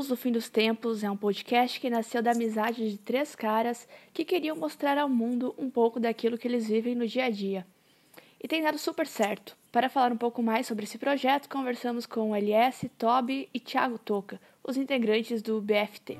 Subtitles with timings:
[0.00, 3.86] Luz do Fim dos Tempos é um podcast que nasceu da amizade de três caras
[4.14, 7.66] que queriam mostrar ao mundo um pouco daquilo que eles vivem no dia a dia.
[8.42, 9.54] E tem dado super certo.
[9.70, 13.98] Para falar um pouco mais sobre esse projeto, conversamos com o LS, Toby e Thiago
[13.98, 16.16] Toca, os integrantes do BFT.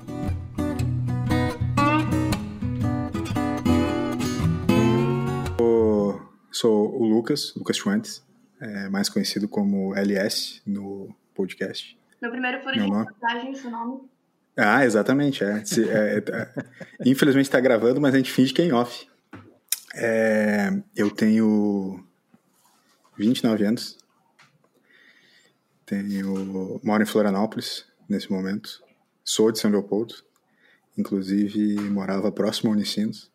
[5.59, 8.23] Eu sou o Lucas, Lucas Schwantes,
[8.59, 11.99] é, mais conhecido como LS no podcast.
[12.21, 14.07] Meu primeiro furo de seu nome?
[14.55, 15.43] Ah, exatamente.
[15.43, 15.65] É.
[15.65, 16.53] Se, é, é,
[17.03, 19.09] infelizmente está gravando, mas a gente finge que é em off.
[19.95, 22.05] É, eu tenho
[23.17, 23.97] 29 anos.
[25.83, 28.83] Tenho, moro em Florianópolis nesse momento.
[29.23, 30.13] Sou de São Leopoldo.
[30.95, 33.31] Inclusive morava próximo a Unicinos.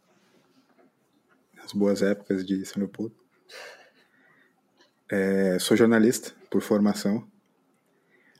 [1.56, 3.16] Nas boas épocas de São Leopoldo.
[5.10, 7.26] É, sou jornalista por formação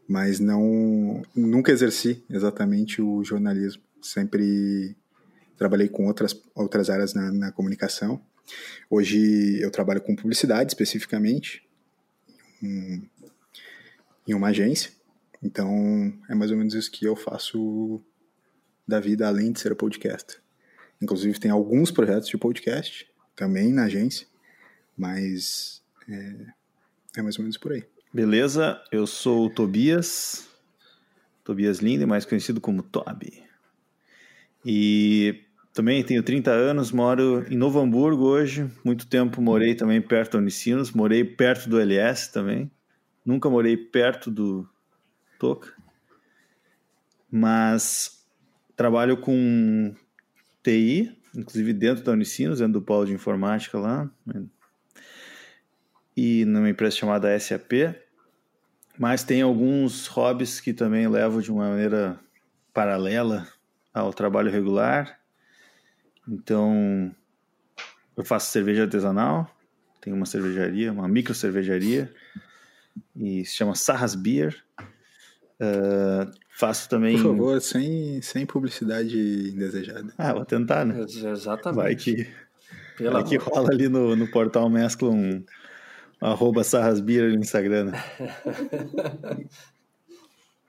[0.09, 3.83] mas não nunca exerci exatamente o jornalismo.
[4.01, 4.97] Sempre
[5.57, 8.21] trabalhei com outras outras áreas na, na comunicação.
[8.89, 11.67] Hoje eu trabalho com publicidade especificamente
[12.62, 13.09] em,
[14.29, 14.93] uma agência.
[15.43, 18.01] Então é mais ou menos isso que eu faço
[18.87, 20.39] da vida além de ser podcast.
[21.03, 24.27] Inclusive tem alguns projetos de podcast também na agência,
[24.97, 26.47] mas é,
[27.19, 27.84] é mais ou menos por aí.
[28.12, 30.49] Beleza, eu sou o Tobias,
[31.45, 33.43] Tobias Linde, mais conhecido como Toby.
[34.65, 38.71] E também tenho 30 anos, moro em Novo Hamburgo hoje.
[38.84, 42.71] Muito tempo morei também perto da Unicinos, morei perto do LS também.
[43.25, 44.67] Nunca morei perto do
[45.39, 45.75] Toca.
[47.31, 48.27] Mas
[48.75, 49.95] trabalho com
[50.62, 54.11] TI, inclusive dentro da Unicinos, dentro do polo de informática lá.
[56.17, 57.95] E numa empresa chamada SAP.
[58.98, 62.19] Mas tem alguns hobbies que também levo de uma maneira
[62.72, 63.47] paralela
[63.93, 65.19] ao trabalho regular.
[66.28, 67.15] Então,
[68.16, 69.50] eu faço cerveja artesanal,
[70.00, 72.12] tenho uma cervejaria, uma micro cervejaria,
[73.15, 74.65] e se chama Sarras Beer.
[75.60, 77.16] Uh, faço também.
[77.16, 79.16] Por favor, sem, sem publicidade
[79.54, 80.12] indesejada.
[80.19, 81.00] Ah, vou tentar, né?
[81.00, 81.77] Exatamente.
[81.77, 82.28] Vai que,
[83.00, 85.44] vai que rola ali no, no portal Mescla um,
[86.21, 87.93] Arroba Sarrasbira no Instagram.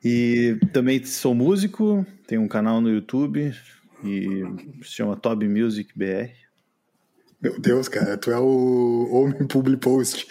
[0.04, 3.52] E também sou músico, tenho um canal no YouTube
[4.04, 4.44] e
[4.84, 6.30] se chama Toby Music BR.
[7.42, 10.28] Meu Deus, cara, tu é o homem public post.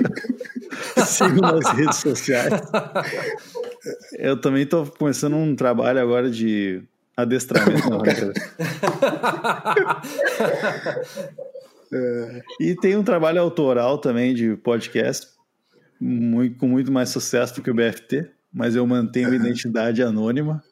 [1.06, 2.60] Sigo nas redes sociais.
[4.14, 6.82] Eu também estou começando um trabalho agora de
[7.16, 7.88] adestramento.
[7.88, 8.00] Não,
[11.92, 12.42] é.
[12.60, 15.28] E tem um trabalho autoral também de podcast,
[16.00, 20.62] muito, com muito mais sucesso do que o BFT, mas eu mantenho a identidade anônima,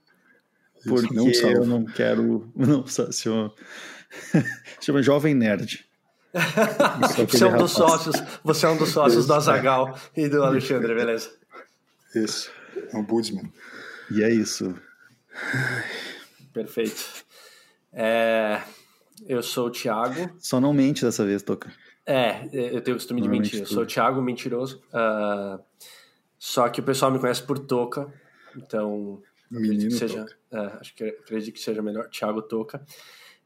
[0.84, 2.50] porque não eu não quero.
[2.54, 3.52] Não, chama,
[4.80, 5.84] chama Jovem Nerd.
[7.28, 10.94] Você é, um dos sócios, você é um dos sócios do Azagal e do Alexandre,
[10.94, 11.30] beleza?
[12.14, 12.50] Isso,
[12.92, 13.50] é um Budsman.
[14.10, 14.74] E é isso.
[16.52, 17.04] Perfeito.
[17.92, 18.60] É,
[19.26, 20.30] eu sou o Thiago.
[20.38, 21.72] Só não mente dessa vez, Toca.
[22.06, 23.60] É, eu tenho o costume de mentir.
[23.60, 24.82] Eu sou o Thiago, mentiroso.
[24.88, 25.62] Uh,
[26.38, 28.12] só que o pessoal me conhece por Toca,
[28.56, 32.82] então Menino que seja, uh, acho que acredito que seja melhor Thiago Toca.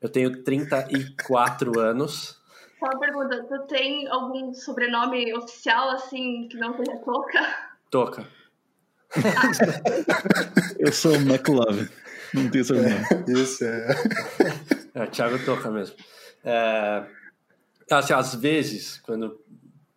[0.00, 2.40] Eu tenho 34 anos.
[2.78, 7.72] Só uma pergunta, tu tem algum sobrenome oficial assim que não seja Toca?
[7.90, 8.26] Toca.
[10.78, 11.88] eu sou o McLove.
[12.34, 13.04] Não tem sobrenome.
[13.28, 13.88] É, isso é.
[14.94, 15.96] É, Thiago Toca mesmo.
[16.44, 17.06] É,
[17.90, 19.40] assim, às vezes, quando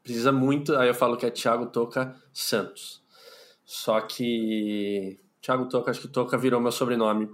[0.03, 3.03] precisa muito, aí eu falo que é Thiago Toca Santos.
[3.65, 7.29] Só que Thiago Toca, acho que Toca virou meu sobrenome.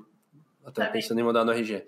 [0.65, 1.83] Até tá pensando em mudar no RG.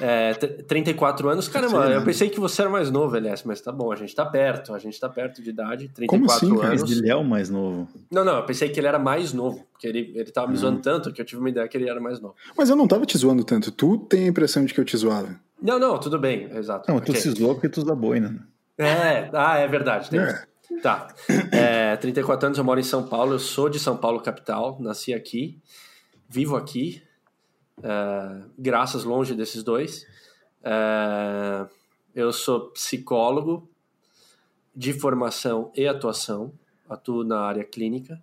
[0.00, 3.90] É, 34 anos, caramba, eu pensei que você era mais novo, LS, mas tá bom,
[3.90, 6.90] a gente tá perto, a gente tá perto de idade, 34 Como assim, anos.
[6.90, 7.88] Ele é o mais novo.
[8.08, 10.78] Não, não, eu pensei que ele era mais novo, porque ele, ele tava me zoando
[10.78, 10.82] hum.
[10.82, 12.36] tanto que eu tive uma ideia que ele era mais novo.
[12.56, 14.96] Mas eu não tava te zoando tanto, tu tem a impressão de que eu te
[14.96, 15.34] zoava.
[15.60, 16.88] Não, não, tudo bem, exato.
[16.88, 17.14] Não, okay.
[17.14, 18.30] tu se zoou porque tu usa boina.
[18.30, 18.86] Né?
[18.86, 20.10] É, ah, é verdade.
[20.10, 20.20] Tem...
[20.20, 20.44] É.
[20.80, 21.08] Tá.
[21.50, 25.12] É, 34 anos, eu moro em São Paulo, eu sou de São Paulo, capital, nasci
[25.12, 25.60] aqui,
[26.28, 27.02] vivo aqui,
[27.78, 30.06] uh, graças longe desses dois.
[30.62, 31.68] Uh,
[32.14, 33.68] eu sou psicólogo
[34.74, 36.52] de formação e atuação,
[36.88, 38.20] atuo na área clínica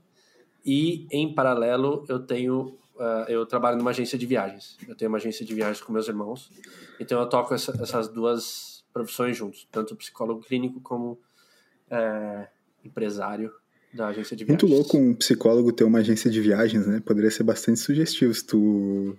[0.66, 4.78] e em paralelo eu tenho uh, eu trabalho numa agência de viagens.
[4.88, 6.52] Eu tenho uma agência de viagens com meus irmãos,
[7.00, 12.48] então eu toco essa, essas duas profissões juntos, tanto psicólogo clínico como uh,
[12.84, 13.54] empresário
[13.94, 14.63] da agência de viagens.
[14.63, 17.01] Muito louco um psicólogo ter uma agência de viagens, né?
[17.06, 19.15] Poderia ser bastante sugestivo se tu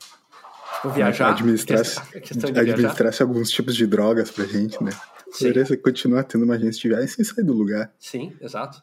[0.76, 2.00] tipo, viajar, administrasse,
[2.56, 4.92] administrasse alguns tipos de drogas pra gente, né?
[5.32, 5.46] Sim.
[5.46, 7.92] Poderia ser continuar tendo uma agência de viagens sem sair do lugar.
[7.98, 8.82] Sim, exato.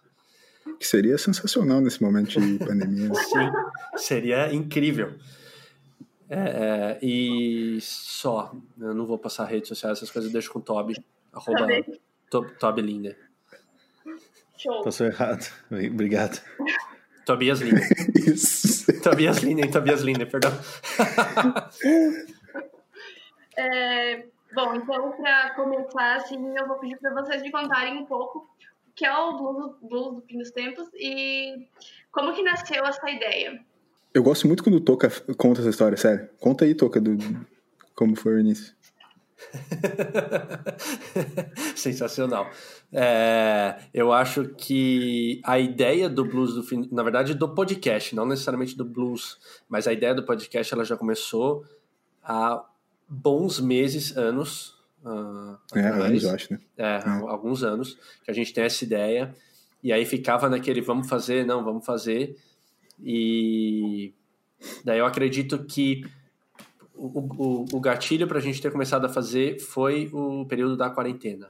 [0.79, 3.09] Que seria sensacional nesse momento de pandemia.
[3.09, 3.15] Né?
[3.15, 3.51] Sim,
[3.95, 5.15] seria incrível.
[6.29, 10.59] É, é, e só, eu não vou passar redes sociais, essas coisas eu deixo com
[10.59, 10.93] o Toby,
[11.31, 11.65] arroba
[12.29, 13.26] to, Toby Linder.
[14.57, 14.83] Show.
[14.83, 15.45] Passou errado.
[15.71, 16.41] Obrigado.
[17.25, 17.87] Tobias Linder.
[18.15, 19.01] Isso.
[19.01, 20.51] Tobias Linder, Tobias Linder, perdão.
[23.57, 28.39] é, bom, então para começar, assim, eu vou pedir para vocês me contarem um pouco
[28.87, 31.67] o que é o blues, blues do fim dos tempos e
[32.11, 33.59] como que nasceu essa ideia.
[34.13, 36.29] Eu gosto muito quando o Toca conta essa história, sério.
[36.39, 37.17] Conta aí, Toca, do,
[37.93, 38.73] como foi o início.
[41.75, 42.49] Sensacional.
[42.91, 48.25] É, eu acho que a ideia do blues do fim, na verdade do podcast, não
[48.25, 49.37] necessariamente do blues,
[49.69, 51.65] mas a ideia do podcast ela já começou
[52.23, 52.63] há
[53.07, 54.75] bons meses, anos.
[55.03, 56.59] Uh, é, anos, eu acho, né?
[56.77, 59.35] É, é, alguns anos que a gente tem essa ideia
[59.81, 62.35] e aí ficava naquele vamos fazer, não, vamos fazer
[63.01, 64.13] e
[64.83, 66.03] daí eu acredito que
[66.97, 70.89] o, o, o gatilho para a gente ter começado a fazer foi o período da
[70.89, 71.49] quarentena.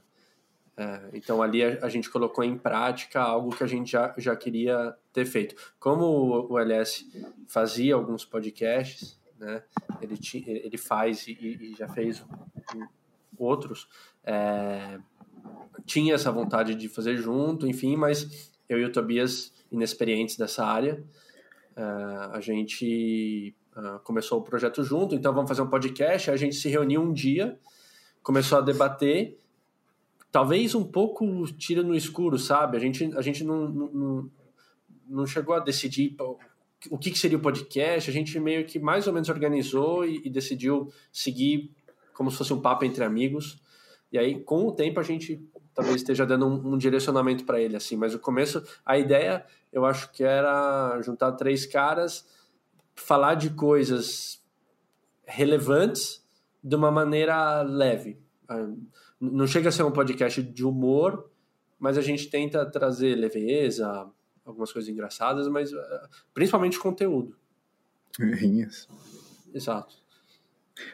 [0.76, 4.36] É, então ali a, a, gente colocou em prática algo que a gente já, já
[4.36, 5.56] queria ter feito.
[5.80, 7.06] Como o, o LS
[7.48, 9.64] fazia alguns podcasts, né,
[10.02, 12.24] ele, ti, ele faz e, e, já fez
[13.38, 13.88] outros,
[14.24, 15.00] é,
[15.86, 21.04] tinha essa vontade de fazer junto, enfim, mas eu e o Tobias, inexperientes dessa área,
[21.78, 26.32] Uh, a gente uh, começou o projeto junto, então vamos fazer um podcast.
[26.32, 27.58] A gente se reuniu um dia,
[28.24, 29.38] começou a debater,
[30.32, 32.76] talvez um pouco tira no escuro, sabe?
[32.76, 34.32] A gente, a gente não, não,
[35.08, 36.16] não chegou a decidir
[36.90, 40.22] o que, que, seria o podcast, a gente meio que mais ou menos organizou e,
[40.26, 41.72] e decidiu seguir
[42.14, 43.62] como se fosse um papo entre amigos.
[44.12, 45.42] E aí, com o tempo, a gente
[45.74, 47.96] talvez esteja dando um, um direcionamento para ele, assim.
[47.96, 52.26] Mas o começo, a ideia, eu acho que era juntar três caras,
[52.98, 54.44] falar de coisas
[55.26, 56.26] relevantes
[56.64, 58.20] de uma maneira leve.
[58.50, 58.68] Ah,
[59.20, 61.30] não chega a ser um podcast de humor,
[61.80, 64.08] mas a gente tenta trazer leveza,
[64.46, 67.36] algumas coisas engraçadas, mas ah, principalmente conteúdo.
[68.20, 68.88] Rinhas.
[69.54, 69.96] Exato.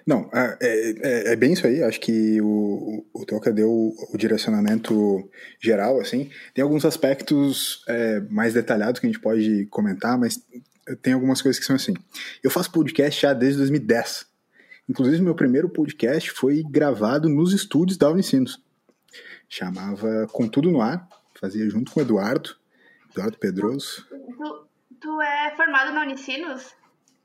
[0.06, 1.84] Não, é, é, é, bem isso aí.
[1.84, 5.30] Acho que o, o Toca deu o direcionamento
[5.60, 6.30] geral, assim.
[6.54, 10.42] Tem alguns aspectos é, mais detalhados que a gente pode comentar, mas
[11.02, 11.94] tem algumas coisas que são assim.
[12.44, 14.26] Eu faço podcast já desde 2010.
[14.90, 18.62] Inclusive, meu primeiro podcast foi gravado nos estúdios da Unicinos.
[19.48, 21.08] Chamava Com Tudo no Ar,
[21.40, 22.56] fazia junto com o Eduardo,
[23.12, 24.06] Eduardo Pedroso.
[24.10, 24.68] Tu,
[25.00, 26.74] tu é formado na Unicinos?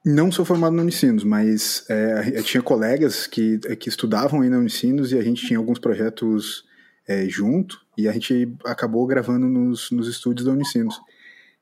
[0.05, 5.13] Não sou formado na Unicinos, mas é, tinha colegas que, que estudavam aí na Unicinos
[5.13, 6.65] e a gente tinha alguns projetos
[7.07, 11.01] é, junto e a gente acabou gravando nos, nos estúdios da Unicinos.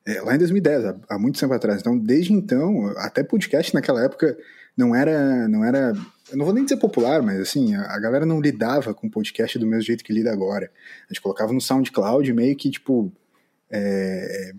[0.06, 1.80] É, lá em 2010, há, há, muito tempo atrás.
[1.80, 4.38] Então, desde então, até podcast naquela época
[4.76, 5.92] não era, não era,
[6.30, 9.58] eu não vou nem dizer popular, mas assim, a, a galera não lidava com podcast
[9.58, 10.70] do mesmo jeito que lida agora.
[11.08, 13.12] A gente colocava no SoundCloud meio que, tipo,
[13.68, 14.52] é,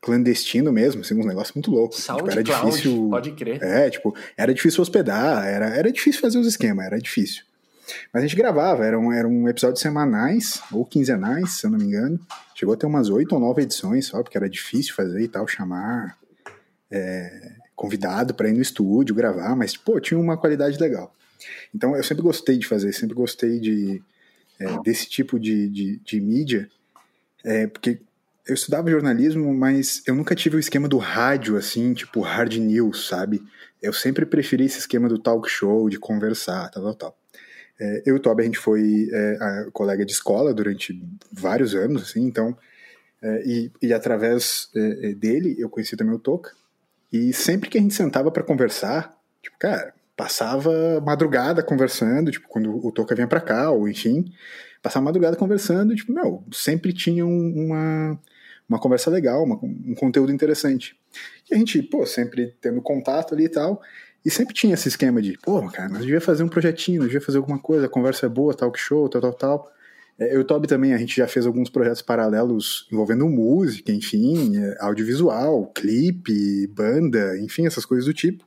[0.00, 2.04] clandestino mesmo, assim, uns negócios muito loucos.
[2.04, 3.08] Tipo, era difícil.
[3.10, 3.62] Pode crer.
[3.62, 7.42] É, tipo, era difícil hospedar, era, era difícil fazer os esquemas, era difícil.
[8.12, 12.20] Mas a gente gravava, eram, eram episódios semanais ou quinzenais, se eu não me engano.
[12.54, 15.46] Chegou a ter umas oito ou nove edições só, porque era difícil fazer e tal,
[15.46, 16.18] chamar
[16.90, 21.14] é, convidado para ir no estúdio gravar, mas, pô, tinha uma qualidade legal.
[21.74, 24.02] Então eu sempre gostei de fazer, sempre gostei de,
[24.58, 26.68] é, desse tipo de, de, de mídia,
[27.44, 28.00] é, porque
[28.46, 33.06] eu estudava jornalismo, mas eu nunca tive o esquema do rádio, assim, tipo hard news,
[33.06, 33.42] sabe?
[33.80, 37.19] Eu sempre preferi esse esquema do talk show, de conversar, tal, tal, tal.
[37.80, 42.02] É, eu e o Toby, a gente foi é, colega de escola durante vários anos,
[42.02, 42.54] assim, então,
[43.22, 46.52] é, e, e, através é, é, dele eu conheci também o Toca,
[47.10, 52.86] e sempre que a gente sentava para conversar, tipo, cara, passava madrugada conversando, tipo, quando
[52.86, 54.30] o Toca vinha para cá, ou enfim,
[54.82, 58.20] passava madrugada conversando, tipo, meu, sempre tinha uma
[58.70, 60.96] uma conversa legal, uma, um conteúdo interessante.
[61.50, 63.82] E a gente, pô, sempre tendo contato ali e tal,
[64.24, 67.24] e sempre tinha esse esquema de, pô, cara, nós devia fazer um projetinho, nós devia
[67.24, 69.72] fazer alguma coisa, a conversa é boa, talk show, tal, tal, tal.
[70.18, 73.90] É, eu e o Toby também, a gente já fez alguns projetos paralelos envolvendo música,
[73.90, 78.44] enfim, é, audiovisual, clipe, banda, enfim, essas coisas do tipo.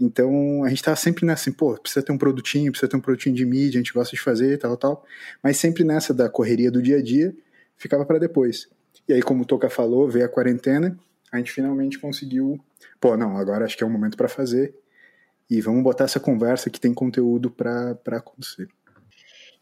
[0.00, 3.00] Então a gente tá sempre nessa, assim, pô, precisa ter um produtinho, precisa ter um
[3.00, 5.04] produtinho de mídia, a gente gosta de fazer, tal, tal.
[5.42, 7.34] Mas sempre nessa da correria do dia a dia,
[7.76, 8.68] ficava para depois.
[9.08, 10.98] E aí, como o Toca falou, veio a quarentena,
[11.32, 12.58] a gente finalmente conseguiu.
[13.00, 14.74] Pô, não, agora acho que é o momento para fazer.
[15.50, 18.68] E vamos botar essa conversa que tem conteúdo para acontecer.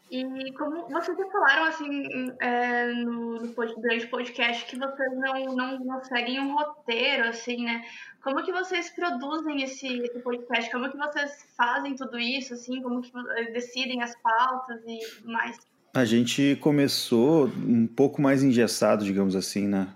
[0.09, 5.55] E como vocês já falaram assim é, no, no, durante o podcast que vocês não,
[5.55, 7.83] não, não seguem um roteiro, assim, né?
[8.23, 10.71] Como que vocês produzem esse, esse podcast?
[10.71, 12.81] Como que vocês fazem tudo isso, assim?
[12.81, 13.11] Como que
[13.51, 15.57] decidem as pautas e tudo mais?
[15.93, 19.87] A gente começou um pouco mais engessado, digamos assim, né?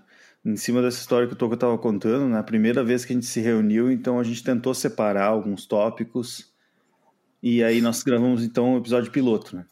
[0.44, 3.26] Em cima dessa história que o Toco estava contando, na primeira vez que a gente
[3.26, 6.52] se reuniu, então a gente tentou separar alguns tópicos
[7.42, 9.64] e aí nós gravamos então o um episódio piloto, né?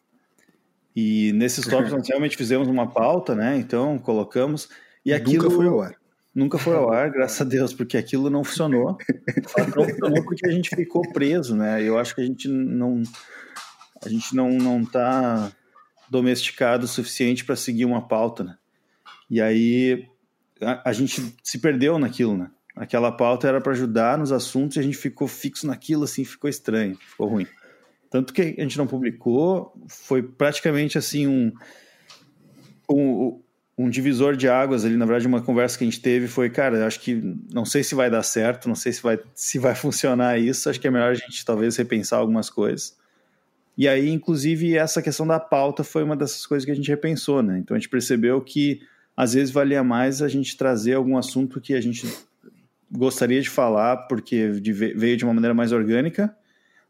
[0.95, 3.57] E nesses tópicos nós realmente fizemos uma pauta, né?
[3.57, 4.69] Então colocamos.
[5.05, 5.45] E aquilo.
[5.45, 5.95] Nunca foi ao ar.
[6.35, 8.99] Nunca foi ao ar, graças a Deus, porque aquilo não funcionou.
[9.77, 11.83] não funcionou porque a gente ficou preso, né?
[11.83, 13.03] Eu acho que a gente não.
[14.05, 15.53] A gente não, não tá
[16.09, 18.57] domesticado o suficiente para seguir uma pauta, né?
[19.31, 20.09] E aí
[20.61, 22.51] a, gente se perdeu naquilo, né?
[22.77, 26.49] Aquela pauta era para ajudar nos assuntos e a gente ficou fixo naquilo, assim, ficou
[26.49, 27.47] estranho, ficou ruim.
[28.11, 31.53] Tanto que a gente não publicou, foi praticamente assim um,
[32.91, 33.41] um,
[33.79, 34.97] um divisor de águas ali.
[34.97, 37.15] Na verdade, uma conversa que a gente teve foi, cara, acho que
[37.53, 40.69] não sei se vai dar certo, não sei se vai, se vai funcionar isso.
[40.69, 42.99] Acho que é melhor a gente talvez repensar algumas coisas.
[43.77, 47.43] E aí, inclusive, essa questão da pauta foi uma dessas coisas que a gente repensou,
[47.43, 47.59] né?
[47.59, 48.81] Então a gente percebeu que
[49.21, 52.11] às vezes valia mais a gente trazer algum assunto que a gente
[52.91, 56.35] gostaria de falar, porque veio de uma maneira mais orgânica,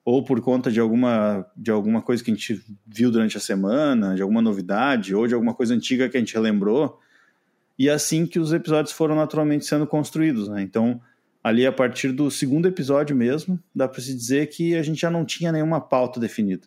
[0.04, 4.14] ou por conta de alguma, de alguma coisa que a gente viu durante a semana,
[4.14, 7.00] de alguma novidade, ou de alguma coisa antiga que a gente relembrou.
[7.76, 10.48] E é assim que os episódios foram naturalmente sendo construídos.
[10.48, 10.62] Né?
[10.62, 11.00] Então,
[11.42, 15.10] ali a partir do segundo episódio mesmo, dá para se dizer que a gente já
[15.10, 16.62] não tinha nenhuma pauta definida.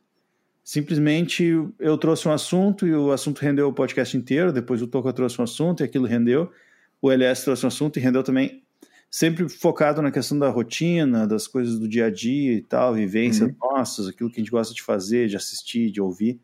[0.64, 1.44] Simplesmente
[1.78, 5.40] eu trouxe um assunto e o assunto rendeu o podcast inteiro, depois o Toca trouxe
[5.42, 6.50] um assunto e aquilo rendeu,
[7.02, 8.64] o LS trouxe um assunto e rendeu também
[9.12, 13.48] sempre focado na questão da rotina, das coisas do dia a dia e tal, vivências
[13.50, 13.56] uhum.
[13.62, 16.40] nossas, aquilo que a gente gosta de fazer, de assistir, de ouvir.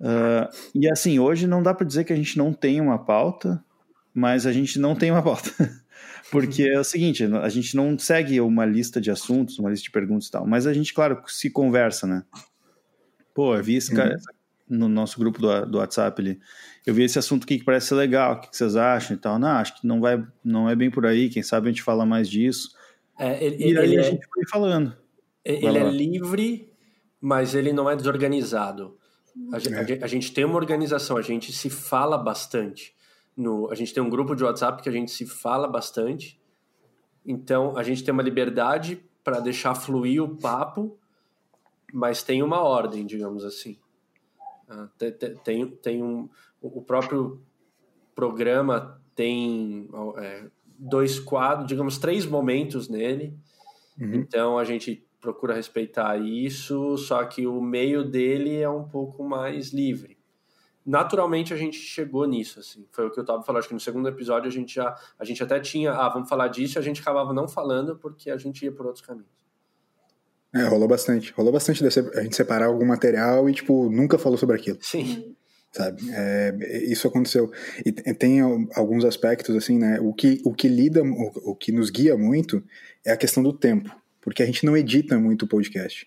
[0.00, 3.62] Uh, e assim, hoje não dá para dizer que a gente não tem uma pauta,
[4.12, 5.50] mas a gente não tem uma pauta.
[6.32, 9.90] Porque é o seguinte, a gente não segue uma lista de assuntos, uma lista de
[9.92, 12.24] perguntas e tal, mas a gente, claro, se conversa, né?
[13.36, 14.36] Pô, eu vi esse cara, uhum
[14.68, 16.40] no nosso grupo do, do WhatsApp ali.
[16.84, 19.18] Eu vi esse assunto aqui que parece ser legal, o que, que vocês acham e
[19.18, 19.38] tal.
[19.38, 22.04] Não, acho que não vai, não é bem por aí, quem sabe a gente fala
[22.04, 22.70] mais disso.
[23.18, 24.96] É, ele, e aí ele a é, gente foi falando.
[25.44, 26.72] Ele é livre,
[27.20, 28.96] mas ele não é desorganizado.
[29.52, 30.00] A, é.
[30.00, 32.94] a, a, gente tem uma organização, a gente se fala bastante.
[33.36, 36.40] No, a gente tem um grupo de WhatsApp que a gente se fala bastante.
[37.24, 40.98] Então, a gente tem uma liberdade para deixar fluir o papo,
[41.92, 43.78] mas tem uma ordem, digamos assim.
[44.68, 44.88] Ah,
[45.44, 46.28] tem, tem um,
[46.60, 47.40] o próprio
[48.14, 49.88] programa tem
[50.18, 50.46] é,
[50.78, 53.38] dois quadros, digamos, três momentos nele.
[53.98, 54.14] Uhum.
[54.14, 59.72] Então a gente procura respeitar isso, só que o meio dele é um pouco mais
[59.72, 60.16] livre.
[60.84, 62.86] Naturalmente a gente chegou nisso, assim.
[62.92, 65.24] Foi o que o Tobo falou, acho que no segundo episódio a gente já a
[65.24, 68.36] gente até tinha, ah, vamos falar disso, e a gente acabava não falando porque a
[68.36, 69.35] gente ia por outros caminhos.
[70.60, 71.32] É, rolou bastante.
[71.32, 74.78] Rolou bastante a gente separar algum material e, tipo, nunca falou sobre aquilo.
[74.80, 75.34] Sim.
[75.72, 76.02] Sabe?
[76.10, 76.54] É,
[76.86, 77.50] isso aconteceu.
[77.84, 78.40] E tem
[78.74, 79.98] alguns aspectos, assim, né?
[80.00, 82.62] O que, o que lida, o, o que nos guia muito
[83.04, 83.94] é a questão do tempo.
[84.20, 86.06] Porque a gente não edita muito o podcast.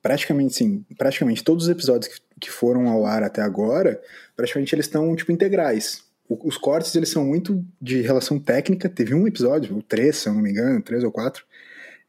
[0.00, 0.84] Praticamente, sim.
[0.96, 4.00] Praticamente todos os episódios que, que foram ao ar até agora,
[4.36, 6.04] praticamente eles estão, tipo, integrais.
[6.28, 8.88] os cortes, eles são muito de relação técnica.
[8.88, 11.44] Teve um episódio, o três, se eu não me engano, três ou quatro,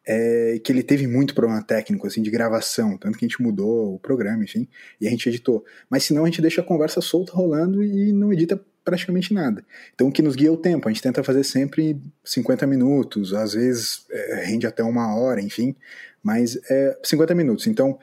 [0.07, 3.95] é, que ele teve muito problema técnico, assim, de gravação, tanto que a gente mudou
[3.95, 4.67] o programa, enfim,
[4.99, 5.63] e a gente editou.
[5.89, 9.63] Mas senão a gente deixa a conversa solta rolando e não edita praticamente nada.
[9.93, 13.33] Então o que nos guia é o tempo, a gente tenta fazer sempre 50 minutos,
[13.33, 15.75] às vezes é, rende até uma hora, enfim,
[16.23, 17.67] mas é 50 minutos.
[17.67, 17.99] Então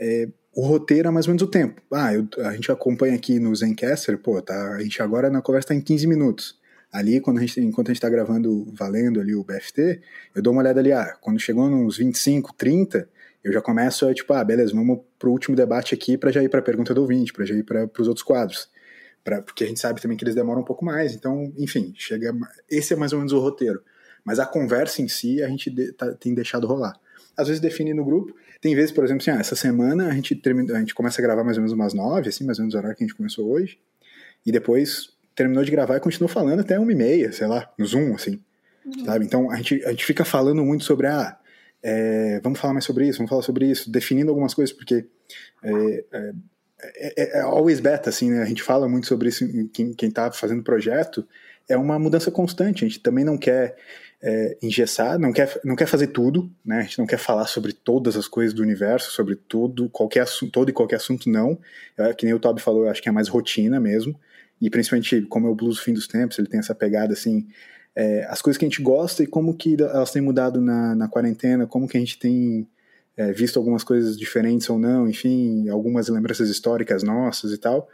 [0.00, 1.82] é, o roteiro é mais ou menos o tempo.
[1.92, 5.66] Ah, eu, a gente acompanha aqui no Zencaster, pô, tá, a gente agora na conversa
[5.66, 6.59] está em 15 minutos
[6.92, 10.00] ali, quando a gente, enquanto a gente está gravando, valendo ali o BFT,
[10.34, 13.08] eu dou uma olhada ali, ah, quando chegou nos 25, 30,
[13.42, 16.48] eu já começo a, tipo, ah, beleza, vamos pro último debate aqui para já ir
[16.48, 18.68] para a pergunta do ouvinte, para já ir para os outros quadros.
[19.22, 22.34] Pra, porque a gente sabe também que eles demoram um pouco mais, então, enfim, chega.
[22.68, 23.82] Esse é mais ou menos o roteiro.
[24.24, 26.98] Mas a conversa em si a gente de, tá, tem deixado rolar.
[27.36, 30.34] Às vezes define no grupo, tem vezes, por exemplo, assim, ah, essa semana a gente,
[30.34, 32.74] termina, a gente começa a gravar mais ou menos umas nove, assim, mais ou menos
[32.74, 33.78] o horário que a gente começou hoje,
[34.44, 37.86] e depois terminou de gravar e continuou falando até uma e meia, sei lá, no
[37.86, 38.40] Zoom, assim.
[38.84, 39.04] Uhum.
[39.04, 39.24] Sabe?
[39.24, 41.36] Então a gente, a gente fica falando muito sobre, ah,
[41.82, 45.06] é, vamos falar mais sobre isso, vamos falar sobre isso, definindo algumas coisas, porque
[45.62, 46.32] é, é,
[47.16, 48.42] é, é always beta, assim, né?
[48.42, 51.26] A gente fala muito sobre isso, quem, quem tá fazendo projeto,
[51.68, 52.84] é uma mudança constante.
[52.84, 53.76] A gente também não quer
[54.22, 56.78] é, engessar, não quer, não quer fazer tudo, né?
[56.78, 60.52] A gente não quer falar sobre todas as coisas do universo, sobre todo, qualquer assunto,
[60.52, 61.58] todo e qualquer assunto, não.
[61.96, 64.18] É, que nem o Toby falou, eu acho que é mais rotina mesmo.
[64.60, 67.46] E principalmente, como é o blues fim dos tempos, ele tem essa pegada assim,
[67.94, 71.08] é, as coisas que a gente gosta e como que elas têm mudado na, na
[71.08, 72.68] quarentena, como que a gente tem
[73.16, 77.88] é, visto algumas coisas diferentes ou não, enfim, algumas lembranças históricas nossas e tal.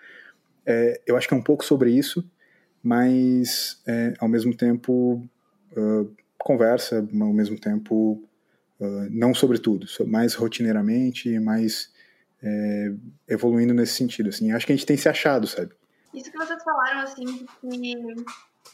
[0.65, 2.29] É, eu acho que é um pouco sobre isso,
[2.83, 5.25] mas é, ao mesmo tempo
[5.77, 8.23] uh, conversa, ao mesmo tempo
[8.81, 11.91] uh, não sobre tudo, mais rotineiramente, mais
[12.43, 12.93] é,
[13.29, 14.29] evoluindo nesse sentido.
[14.29, 15.73] Assim, acho que a gente tem se achado, sabe?
[16.17, 18.25] Isso que vocês falaram, assim, que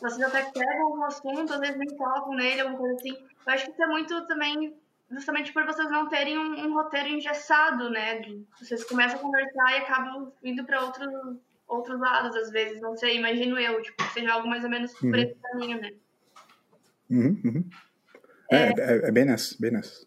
[0.01, 3.11] vocês até pegam um assunto, às vezes nem tocam nele, alguma coisa assim.
[3.11, 4.75] Eu acho que isso é muito também
[5.11, 8.21] justamente por vocês não terem um, um roteiro engessado, né?
[8.21, 11.09] De, vocês começam a conversar e acabam indo para outros
[11.69, 15.07] outros lados, às vezes, não sei, imagino eu, tipo, seja algo mais ou menos por
[15.07, 15.15] uhum.
[15.15, 15.93] esse caminho, né?
[17.11, 17.71] Uhum, uhum.
[18.51, 20.07] É, é, é, é, bem nessa, bem nessa.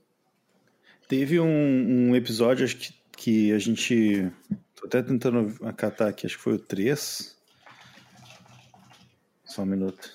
[1.08, 4.32] Teve um, um episódio, acho que, que a gente.
[4.86, 7.36] Tô até tentando acatar aqui, acho que foi o 3.
[9.44, 10.12] Só um minuto.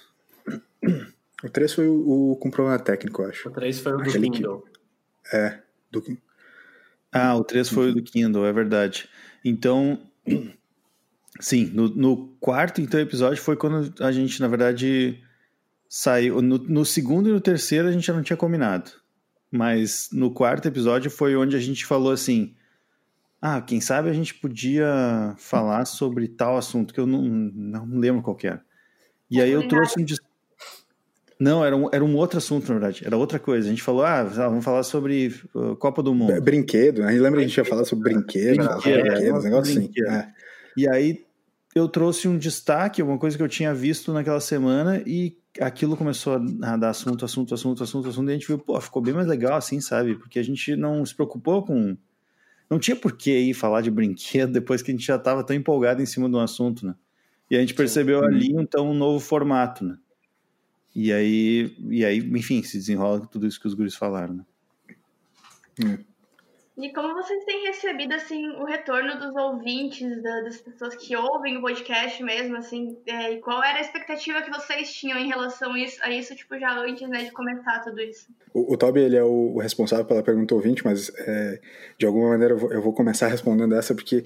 [1.43, 3.49] O 3 foi o, o com problema técnico, acho.
[3.49, 4.62] O 3 foi o do Kindle.
[4.62, 6.19] Que, é, do
[7.11, 9.09] Ah, o 3 foi o do Kindle, é verdade.
[9.45, 10.00] Então,
[11.41, 15.21] Sim, no, no, quarto então episódio foi quando a gente, na verdade,
[15.89, 16.43] saiu.
[16.43, 18.93] No, no, segundo e no terceiro a gente já não tinha combinado.
[19.50, 22.55] Mas no quarto episódio foi onde a gente falou assim:
[23.40, 28.23] ah, quem sabe a gente podia falar sobre tal assunto que eu não, não lembro
[28.23, 28.62] qual era.
[29.30, 30.06] E aí eu trouxe um.
[31.38, 33.02] Não, era um, era um outro assunto, na verdade.
[33.04, 33.66] Era outra coisa.
[33.66, 36.38] A gente falou, ah, vamos falar sobre uh, Copa do Mundo.
[36.42, 37.12] Brinquedo, né?
[37.12, 38.56] Lembra que a gente ia falar sobre brinquedo?
[38.56, 39.90] Brinquedo, brinquedo, um negócio assim.
[40.06, 40.28] É.
[40.76, 41.25] E aí
[41.75, 46.35] eu trouxe um destaque, alguma coisa que eu tinha visto naquela semana e aquilo começou
[46.62, 49.26] a dar assunto, assunto, assunto, assunto, assunto, e a gente viu, pô, ficou bem mais
[49.26, 50.16] legal assim, sabe?
[50.16, 51.96] Porque a gente não se preocupou com.
[52.70, 55.56] Não tinha por que ir falar de brinquedo depois que a gente já estava tão
[55.56, 56.94] empolgado em cima de um assunto, né?
[57.50, 59.98] E a gente percebeu ali, então, um novo formato, né?
[60.94, 64.44] E aí, e aí, enfim, se desenrola tudo isso que os guris falaram, né?
[65.85, 65.98] Hum.
[66.78, 71.59] E como vocês têm recebido, assim, o retorno dos ouvintes, da, das pessoas que ouvem
[71.59, 75.72] o podcast mesmo, assim, é, e qual era a expectativa que vocês tinham em relação
[75.72, 78.28] a isso, a isso tipo, já antes, né, de começar tudo isso?
[78.54, 81.61] O, o Toby, ele é o, responsável pela pergunta ouvinte, mas é,
[81.98, 84.24] de alguma maneira eu vou, eu vou começar respondendo essa, porque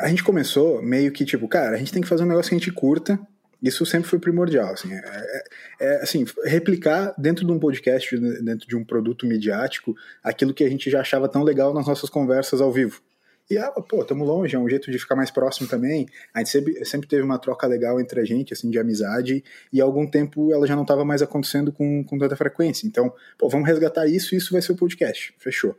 [0.00, 2.54] a gente começou meio que, tipo, cara, a gente tem que fazer um negócio que
[2.54, 3.18] a gente curta,
[3.62, 5.44] isso sempre foi primordial, assim, é, é,
[5.80, 10.70] é, assim, replicar dentro de um podcast, dentro de um produto midiático, aquilo que a
[10.70, 13.02] gente já achava tão legal nas nossas conversas ao vivo.
[13.50, 16.06] E, ah, pô, estamos longe, é um jeito de ficar mais próximo também.
[16.34, 19.42] A gente sempre, sempre teve uma troca legal entre a gente, assim, de amizade,
[19.72, 22.86] e há algum tempo ela já não estava mais acontecendo com, com tanta frequência.
[22.86, 25.34] Então, pô, vamos resgatar isso e isso vai ser o podcast.
[25.38, 25.74] Fechou.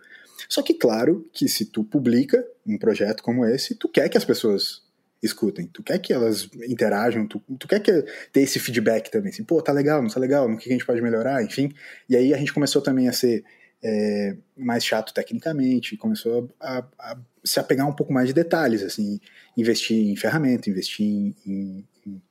[0.47, 4.25] Só que, claro, que se tu publica um projeto como esse, tu quer que as
[4.25, 4.81] pessoas
[5.21, 5.67] escutem.
[5.67, 9.61] Tu quer que elas interajam, tu, tu quer que ter esse feedback também, assim, pô,
[9.61, 11.71] tá legal, não tá legal, no que a gente pode melhorar, enfim.
[12.07, 13.43] E aí a gente começou também a ser
[13.83, 18.81] é, mais chato tecnicamente, começou a, a, a, se apegar um pouco mais de detalhes,
[18.81, 19.19] assim,
[19.55, 22.21] investir em ferramenta, investir em, em, em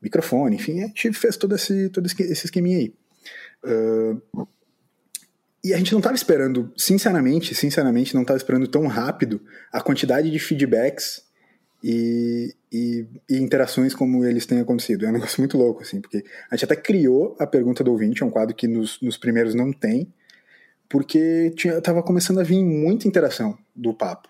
[0.00, 2.94] microfone, enfim, a gente fez todo esse, todo esse esqueminha aí.
[3.62, 4.46] Uh,
[5.62, 10.30] e a gente não estava esperando, sinceramente, sinceramente, não estava esperando tão rápido a quantidade
[10.30, 11.22] de feedbacks
[11.82, 15.06] e, e, e, interações como eles têm acontecido.
[15.06, 18.22] É um negócio muito louco, assim, porque a gente até criou a pergunta do ouvinte,
[18.22, 20.12] é um quadro que nos, nos primeiros não tem,
[20.88, 24.28] porque tinha, tava começando a vir muita interação do papo.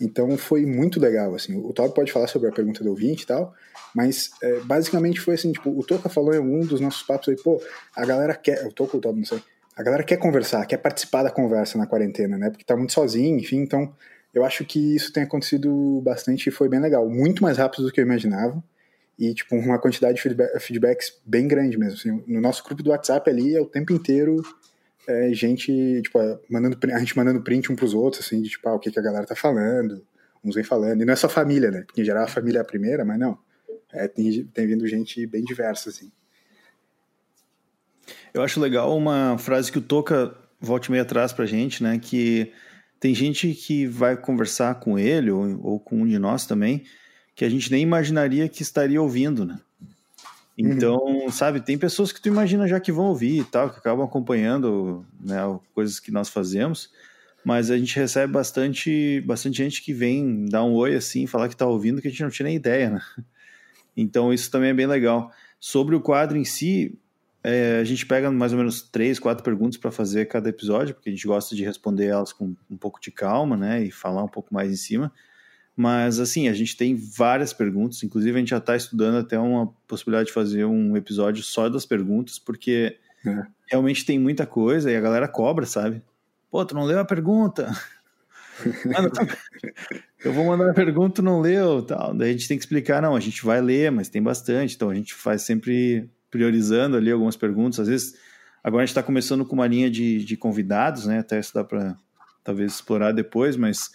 [0.00, 1.56] Então foi muito legal, assim.
[1.56, 3.54] O Toby pode falar sobre a pergunta do ouvinte e tal,
[3.94, 7.36] mas é, basicamente foi assim, tipo, o Toca falou em algum dos nossos papos aí,
[7.36, 7.62] pô,
[7.94, 9.42] a galera quer, o Toca ou o Toby, não sei,
[9.76, 13.38] a galera quer conversar, quer participar da conversa na quarentena, né, porque tá muito sozinho,
[13.38, 13.94] enfim, então
[14.34, 17.08] eu acho que isso tem acontecido bastante e foi bem legal.
[17.08, 18.62] Muito mais rápido do que eu imaginava.
[19.18, 21.94] E, tipo, uma quantidade de feedback, feedbacks bem grande mesmo.
[21.94, 24.42] Assim, no nosso grupo do WhatsApp ali, é o tempo inteiro
[25.06, 26.18] é, gente, tipo,
[26.48, 28.98] mandando, a gente mandando print um pros outros, assim, de, tipo, ah, o que, que
[28.98, 30.04] a galera tá falando.
[30.42, 31.02] Uns vem falando.
[31.02, 31.82] E não é só família, né?
[31.82, 33.38] Porque em geral a família é a primeira, mas não.
[33.92, 36.10] É, tem, tem vindo gente bem diversa, assim.
[38.32, 41.98] Eu acho legal uma frase que o Toca volte meio atrás pra gente, né?
[41.98, 42.52] Que
[43.02, 46.84] tem gente que vai conversar com ele, ou, ou, com um de nós também,
[47.34, 49.58] que a gente nem imaginaria que estaria ouvindo, né?
[50.56, 51.28] Então, uhum.
[51.28, 55.04] sabe, tem pessoas que tu imagina já que vão ouvir e tal, que acabam acompanhando
[55.20, 55.36] né,
[55.74, 56.90] coisas que nós fazemos,
[57.44, 61.56] mas a gente recebe bastante, bastante gente que vem dar um oi assim, falar que
[61.56, 63.02] tá ouvindo, que a gente não tinha nem ideia, né?
[63.96, 65.32] Então, isso também é bem legal.
[65.58, 66.96] Sobre o quadro em si,
[67.44, 71.08] é, a gente pega mais ou menos três, quatro perguntas para fazer cada episódio, porque
[71.08, 74.28] a gente gosta de responder elas com um pouco de calma, né, e falar um
[74.28, 75.12] pouco mais em cima.
[75.74, 79.72] Mas, assim, a gente tem várias perguntas, inclusive a gente já está estudando até uma
[79.88, 83.42] possibilidade de fazer um episódio só das perguntas, porque é.
[83.70, 86.02] realmente tem muita coisa e a galera cobra, sabe?
[86.50, 87.72] Pô, tu não leu a pergunta?
[88.84, 89.10] Mano,
[90.22, 92.14] eu vou mandar a pergunta, tu não leu, tal.
[92.14, 94.90] Daí a gente tem que explicar, não, a gente vai ler, mas tem bastante, então
[94.90, 97.78] a gente faz sempre priorizando ali algumas perguntas.
[97.78, 98.14] Às vezes,
[98.64, 101.20] agora a gente está começando com uma linha de, de convidados, né?
[101.20, 101.96] Até isso dá para
[102.42, 103.90] talvez explorar depois, mas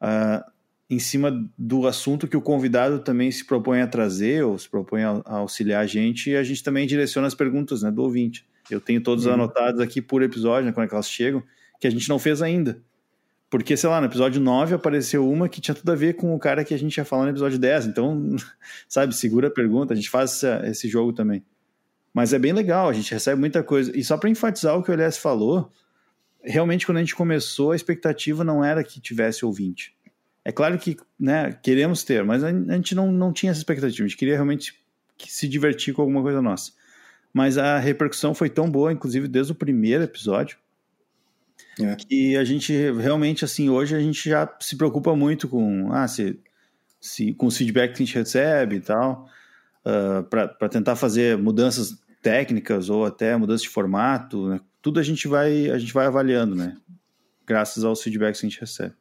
[0.00, 0.42] uh,
[0.90, 5.02] em cima do assunto que o convidado também se propõe a trazer ou se propõe
[5.04, 8.44] a, a auxiliar a gente, a gente também direciona as perguntas né, do ouvinte.
[8.70, 9.34] Eu tenho todos uhum.
[9.34, 11.42] anotados aqui por episódio, né, quando é elas chegam,
[11.78, 12.82] que a gente não fez ainda.
[13.52, 16.38] Porque, sei lá, no episódio 9 apareceu uma que tinha tudo a ver com o
[16.38, 17.86] cara que a gente ia falar no episódio 10.
[17.86, 18.34] Então,
[18.88, 21.44] sabe, segura a pergunta, a gente faz essa, esse jogo também.
[22.12, 23.96] Mas é bem legal, a gente recebe muita coisa.
[23.96, 25.70] E só para enfatizar o que o Elias falou,
[26.42, 29.94] realmente quando a gente começou, a expectativa não era que tivesse ouvinte.
[30.44, 34.04] É claro que né, queremos ter, mas a gente não, não tinha essa expectativa.
[34.04, 34.78] A gente queria realmente
[35.18, 36.72] se divertir com alguma coisa nossa.
[37.32, 40.58] Mas a repercussão foi tão boa, inclusive desde o primeiro episódio,
[41.80, 41.96] é.
[41.96, 46.38] Que a gente realmente, assim, hoje a gente já se preocupa muito com, ah, se,
[47.00, 49.28] se, com os feedback que a gente recebe e tal,
[49.86, 54.60] uh, ah, para tentar fazer mudanças técnicas ou até mudanças de formato, né?
[54.80, 56.76] tudo a gente vai a gente vai avaliando, né?
[57.46, 58.94] Graças aos feedbacks que a gente recebe.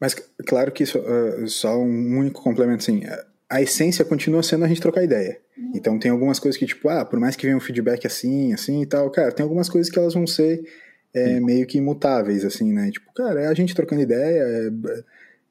[0.00, 0.14] Mas
[0.46, 3.02] claro que isso, uh, só um único complemento assim,
[3.50, 5.40] a essência continua sendo a gente trocar ideia.
[5.74, 8.82] Então tem algumas coisas que tipo, ah, por mais que venha um feedback assim, assim
[8.82, 10.62] e tal, cara, tem algumas coisas que elas vão ser
[11.12, 12.90] é, meio que imutáveis, assim, né?
[12.90, 15.02] Tipo, cara, é a gente trocando ideia, é,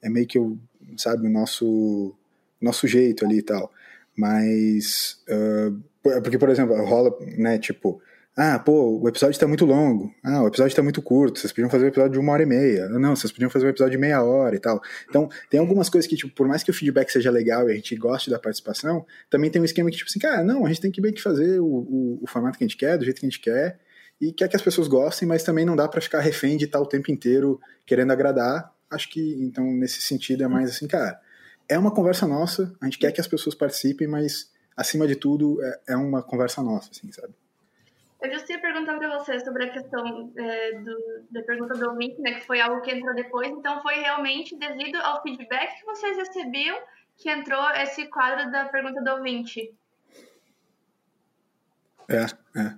[0.04, 0.58] é meio que, o,
[0.96, 2.16] sabe, o nosso,
[2.62, 3.72] nosso jeito ali e tal.
[4.16, 5.78] Mas, uh,
[6.22, 8.02] porque, por exemplo, rola, né, tipo,
[8.36, 10.14] ah, pô, o episódio está muito longo.
[10.24, 11.40] Ah, o episódio está muito curto.
[11.40, 12.88] Vocês podiam fazer um episódio de uma hora e meia.
[12.90, 14.80] Não, vocês podiam fazer um episódio de meia hora e tal.
[15.10, 17.76] Então, tem algumas coisas que, tipo, por mais que o feedback seja legal e a
[17.76, 20.82] gente goste da participação, também tem um esquema que, tipo assim, cara, não, a gente
[20.82, 23.20] tem que meio que fazer o, o, o formato que a gente quer, do jeito
[23.20, 23.80] que a gente quer
[24.20, 26.80] e quer que as pessoas gostem, mas também não dá para ficar refém de estar
[26.80, 28.72] o tempo inteiro querendo agradar.
[28.90, 31.20] Acho que, então, nesse sentido, é mais assim, cara,
[31.70, 35.62] é uma conversa nossa, a gente quer que as pessoas participem, mas, acima de tudo,
[35.64, 37.34] é, é uma conversa nossa, assim, sabe?
[38.22, 42.20] Eu já ia perguntar para você sobre a questão é, do, da pergunta do ouvinte,
[42.22, 46.18] né, que foi algo que entrou depois, então foi realmente devido ao feedback que vocês
[46.18, 46.78] recebiam
[47.18, 49.74] que entrou esse quadro da pergunta do ouvinte.
[52.10, 52.26] É,
[52.60, 52.76] é.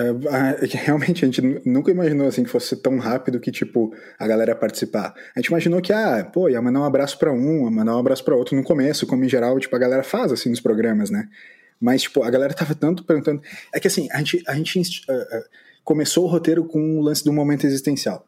[0.00, 4.54] É, realmente a gente nunca imaginou assim que fosse tão rápido que tipo a galera
[4.54, 5.14] participar.
[5.34, 7.98] A gente imaginou que ah, pô, ia mandar um abraço para um, ia mandar um
[7.98, 11.10] abraço para outro no começo, como em geral, tipo a galera faz assim nos programas,
[11.10, 11.28] né?
[11.80, 13.42] Mas tipo, a galera tava tanto perguntando,
[13.74, 15.44] é que assim, a gente a gente uh,
[15.84, 18.26] começou o roteiro com o lance do momento existencial.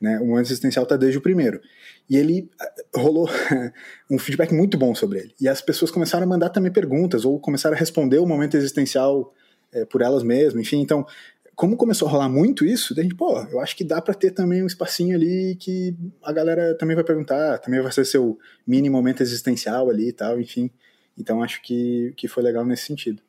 [0.00, 0.18] Né?
[0.18, 1.60] O momento existencial tá desde o primeiro.
[2.08, 2.50] E ele
[2.94, 3.28] rolou
[4.10, 5.34] um feedback muito bom sobre ele.
[5.38, 9.34] E as pessoas começaram a mandar também perguntas ou começaram a responder o momento existencial
[9.72, 10.80] é, por elas mesmas, enfim.
[10.80, 11.06] Então,
[11.54, 14.30] como começou a rolar muito isso, a gente, pô, eu acho que dá para ter
[14.30, 18.88] também um espacinho ali que a galera também vai perguntar, também vai ser seu mini
[18.88, 20.70] momento existencial ali e tal, enfim.
[21.18, 23.22] Então, acho que, que foi legal nesse sentido.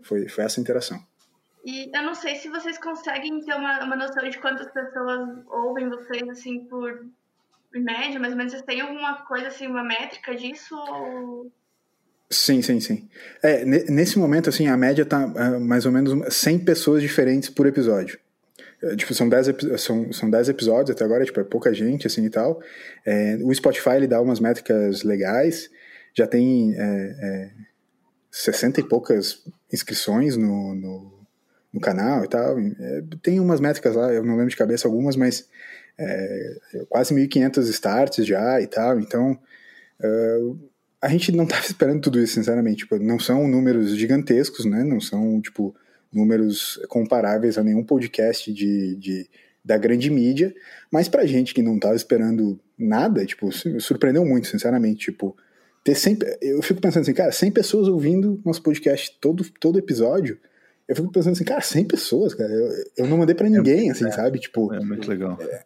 [0.00, 0.98] Foi, foi essa interação.
[1.64, 5.88] E eu não sei se vocês conseguem ter uma, uma noção de quantas pessoas ouvem
[5.88, 7.06] vocês, assim, por
[7.72, 8.52] média, mais ou menos.
[8.52, 10.74] Vocês têm alguma coisa, assim, uma métrica disso?
[10.74, 11.52] Ou...
[12.32, 13.08] Sim, sim, sim.
[13.42, 17.66] É, nesse momento, assim, a média tá uh, mais ou menos 100 pessoas diferentes por
[17.66, 18.18] episódio.
[18.82, 22.24] É, tipo, são 10, são, são 10 episódios até agora, tipo, é pouca gente, assim,
[22.24, 22.58] e tal.
[23.04, 25.68] É, o Spotify, ele dá umas métricas legais,
[26.14, 27.50] já tem é, é,
[28.30, 31.26] 60 e poucas inscrições no, no,
[31.70, 32.58] no canal e tal.
[32.58, 35.46] É, tem umas métricas lá, eu não lembro de cabeça algumas, mas
[35.98, 36.56] é,
[36.88, 39.38] quase 1.500 starts já e tal, então...
[41.02, 42.78] a gente não estava esperando tudo isso, sinceramente.
[42.78, 44.84] Tipo, não são números gigantescos, né?
[44.84, 45.74] Não são, tipo,
[46.12, 49.28] números comparáveis a nenhum podcast de, de
[49.64, 50.52] da grande mídia,
[50.90, 53.48] mas pra gente que não estava esperando nada, tipo,
[53.80, 55.36] surpreendeu muito, sinceramente, tipo,
[55.84, 60.38] ter sempre, eu fico pensando assim, cara, 100 pessoas ouvindo nosso podcast todo, todo episódio,
[60.88, 63.92] eu fico pensando assim, cara, 100 pessoas, cara, eu, eu não mandei para ninguém, é,
[63.92, 64.74] assim, é, sabe, tipo...
[64.74, 65.38] É muito legal.
[65.40, 65.62] É,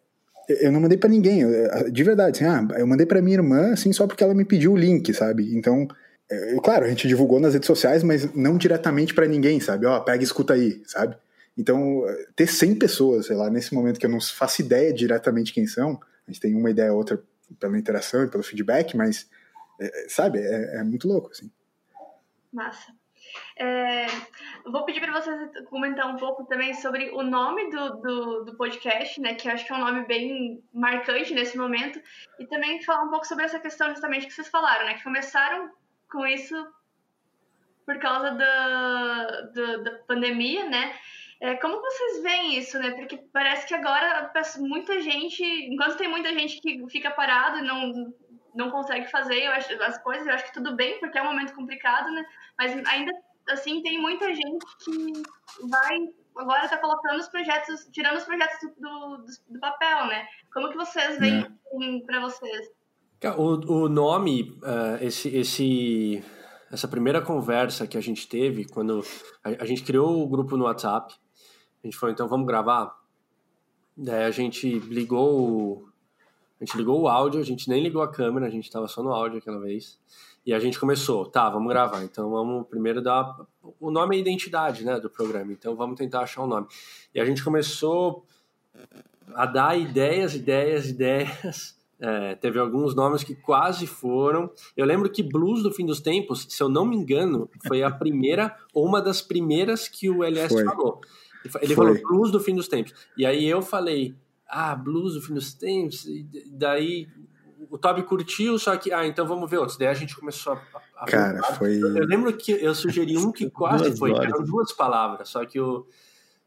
[0.48, 1.42] eu não mandei para ninguém,
[1.90, 4.72] de verdade, assim, ah, eu mandei para minha irmã, assim, só porque ela me pediu
[4.72, 5.56] o link, sabe?
[5.56, 5.88] Então,
[6.28, 9.86] eu, claro, a gente divulgou nas redes sociais, mas não diretamente para ninguém, sabe?
[9.86, 11.16] Ó, pega e escuta aí, sabe?
[11.56, 12.02] Então,
[12.34, 15.98] ter 100 pessoas, sei lá, nesse momento que eu não faço ideia diretamente quem são,
[16.26, 17.22] a gente tem uma ideia ou outra
[17.58, 19.28] pela interação e pelo feedback, mas,
[19.80, 21.50] é, sabe, é, é muito louco, assim.
[22.52, 22.92] Massa.
[23.58, 24.06] É,
[24.66, 29.18] vou pedir para vocês comentar um pouco também sobre o nome do, do, do, podcast,
[29.18, 29.34] né?
[29.34, 31.98] Que eu acho que é um nome bem marcante nesse momento.
[32.38, 34.94] E também falar um pouco sobre essa questão justamente que vocês falaram, né?
[34.94, 35.70] Que começaram
[36.10, 36.54] com isso
[37.86, 40.94] por causa da, da, da pandemia, né?
[41.40, 42.90] É, como vocês veem isso, né?
[42.90, 48.12] Porque parece que agora muita gente, enquanto tem muita gente que fica parado e não,
[48.54, 51.26] não consegue fazer eu acho, as coisas, eu acho que tudo bem, porque é um
[51.26, 52.24] momento complicado, né?
[52.58, 53.12] Mas ainda
[53.48, 55.12] assim tem muita gente que
[55.68, 55.98] vai
[56.36, 60.26] agora está colocando os projetos, tirando os projetos do, do, do papel, né?
[60.52, 62.00] Como que vocês veem é.
[62.06, 62.68] Para vocês?
[63.36, 66.24] O, o nome, uh, esse, esse,
[66.70, 69.02] essa primeira conversa que a gente teve, quando
[69.42, 71.14] a, a, gente criou o grupo no WhatsApp,
[71.82, 72.94] a gente falou, então vamos gravar?
[73.96, 75.88] Daí a gente ligou
[76.60, 79.02] a gente ligou o áudio, a gente nem ligou a câmera, a gente estava só
[79.02, 79.98] no áudio aquela vez.
[80.44, 82.02] E a gente começou, tá, vamos gravar.
[82.04, 83.36] Então vamos primeiro dar.
[83.80, 85.52] O nome é identidade, né, do programa.
[85.52, 86.66] Então vamos tentar achar um nome.
[87.14, 88.24] E a gente começou
[89.34, 91.74] a dar ideias, ideias, ideias.
[91.98, 94.50] É, teve alguns nomes que quase foram.
[94.76, 97.90] Eu lembro que Blues do Fim dos Tempos, se eu não me engano, foi a
[97.90, 100.62] primeira ou uma das primeiras que o LS foi.
[100.62, 101.00] falou.
[101.62, 101.86] Ele foi.
[101.86, 102.92] falou Blues do Fim dos Tempos.
[103.16, 104.14] E aí eu falei,
[104.48, 107.08] ah, blues do fim dos tempos, e daí
[107.70, 109.76] o Toby curtiu, só que, ah, então vamos ver outros.
[109.76, 110.62] Daí a gente começou a.
[110.96, 111.78] a Cara, foi.
[111.78, 115.60] Eu, lembro que eu sugeri um que quase duas foi, eram duas palavras, só que
[115.60, 115.86] o.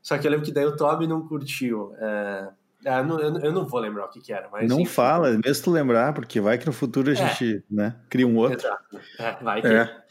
[0.02, 1.94] Só que eu lembro que daí o Toby não curtiu.
[1.98, 2.50] É...
[2.86, 4.70] Ah, não, eu, eu, não vou lembrar o que, que era, mas.
[4.70, 4.94] Não enfim.
[4.94, 7.16] fala, mesmo tu lembrar, porque vai que no futuro a é.
[7.16, 8.58] gente né, cria um outro.
[8.58, 9.00] Exato.
[9.20, 9.68] É, vai que.
[9.68, 10.04] É.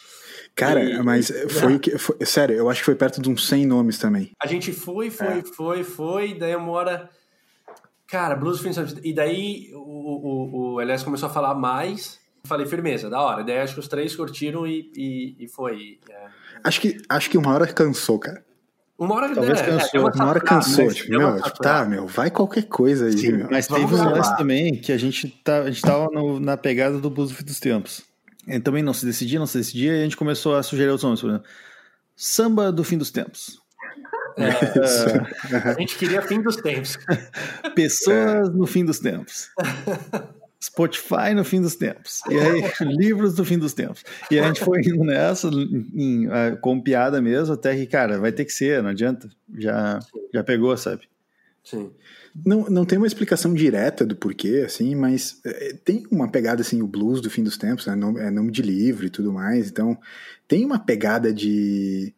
[0.55, 1.97] Cara, e, mas foi o que.
[1.97, 4.33] Foi, sério, eu acho que foi perto de uns 100 nomes também.
[4.43, 5.43] A gente foi, foi, é.
[5.43, 7.09] foi, foi, daí uma hora
[8.09, 8.71] Cara, blues fim
[9.05, 12.19] E daí o, o, o Elias começou a falar mais.
[12.45, 13.45] Falei, firmeza, da hora.
[13.45, 16.01] Daí acho que os três curtiram e, e, e foi.
[16.09, 16.27] É.
[16.65, 18.43] Acho, que, acho que uma hora cansou, cara.
[18.99, 20.09] Uma hora Talvez é, cansou.
[20.09, 20.93] É, uma hora cansou.
[20.93, 23.49] Tipo, meu, tipo, tá, meu, vai qualquer coisa aí, Sim, meu.
[23.51, 26.99] Mas teve um lance também que a gente, tá, a gente tava no, na pegada
[26.99, 28.03] do blues dos tempos.
[28.47, 31.03] E também não se decidia, não se decidia, e a gente começou a sugerir os
[31.03, 31.47] nomes, por exemplo.
[32.17, 33.61] Samba do fim dos tempos.
[34.39, 36.99] É, a gente queria fim dos tempos.
[37.75, 39.51] Pessoas no fim dos tempos.
[40.63, 42.21] Spotify no fim dos tempos.
[42.29, 44.05] E aí, livros do fim dos tempos.
[44.31, 46.29] E a gente foi indo nessa, em, em,
[46.61, 49.29] com piada mesmo, até que, cara, vai ter que ser, não adianta.
[49.57, 49.99] Já,
[50.35, 51.09] já pegou, sabe?
[51.63, 51.91] Sim.
[52.45, 56.83] Não, não tem uma explicação direta do porquê, assim, mas é, tem uma pegada, assim,
[56.83, 59.69] o blues do fim dos tempos, né, nome, é nome de livro e tudo mais,
[59.69, 59.99] então
[60.47, 62.15] tem uma pegada de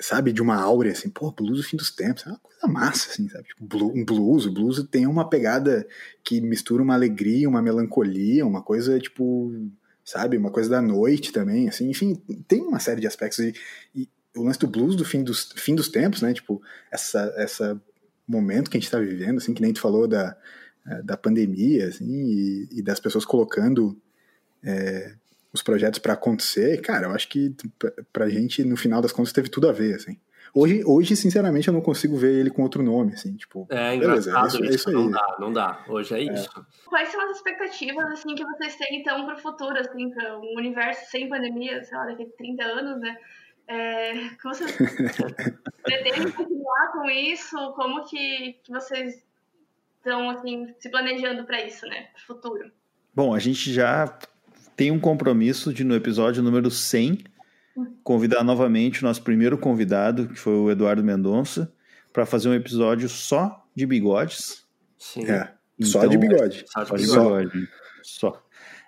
[0.00, 3.10] sabe, de uma áurea, assim, pô, blues do fim dos tempos, é uma coisa massa,
[3.10, 5.86] assim, sabe, tipo, um blues, o blues tem uma pegada
[6.22, 9.52] que mistura uma alegria, uma melancolia, uma coisa, tipo,
[10.04, 12.14] sabe, uma coisa da noite também, assim, enfim,
[12.46, 13.54] tem uma série de aspectos, e,
[13.94, 17.80] e o lance do blues do fim dos, fim dos tempos, né, tipo, essa, essa
[18.26, 20.36] momento que a gente tá vivendo, assim, que nem tu falou da,
[20.86, 24.00] eh, da pandemia, assim, e, e das pessoas colocando
[24.62, 25.14] é,
[25.58, 27.54] os projetos para acontecer, cara, eu acho que
[28.12, 30.18] pra gente, no final das contas, teve tudo a ver, assim.
[30.54, 33.66] Hoje, hoje, sinceramente, eu não consigo ver ele com outro nome, assim, tipo...
[33.70, 34.94] É, beleza, é isso, é isso, aí.
[34.94, 35.84] Não dá, não dá.
[35.88, 36.66] Hoje é, é, isso.
[36.86, 41.10] Quais são as expectativas, assim, que vocês têm, então, pro futuro, assim, para um universo
[41.10, 43.16] sem pandemia, sei lá, daqui a 30 anos, né?
[43.66, 44.74] É, como vocês
[45.82, 47.72] pretendem continuar com isso?
[47.74, 49.22] Como que, que vocês
[49.98, 52.72] estão, assim, se planejando para isso, né, pro futuro?
[53.14, 54.18] Bom, a gente já
[54.78, 57.24] tem um compromisso de no episódio número 100
[58.04, 61.72] convidar novamente o nosso primeiro convidado, que foi o Eduardo Mendonça,
[62.12, 64.64] para fazer um episódio só de bigodes.
[64.96, 65.28] Sim.
[65.28, 66.64] É, então, só de bigode.
[66.68, 67.68] Só de bigode.
[68.04, 68.40] Só.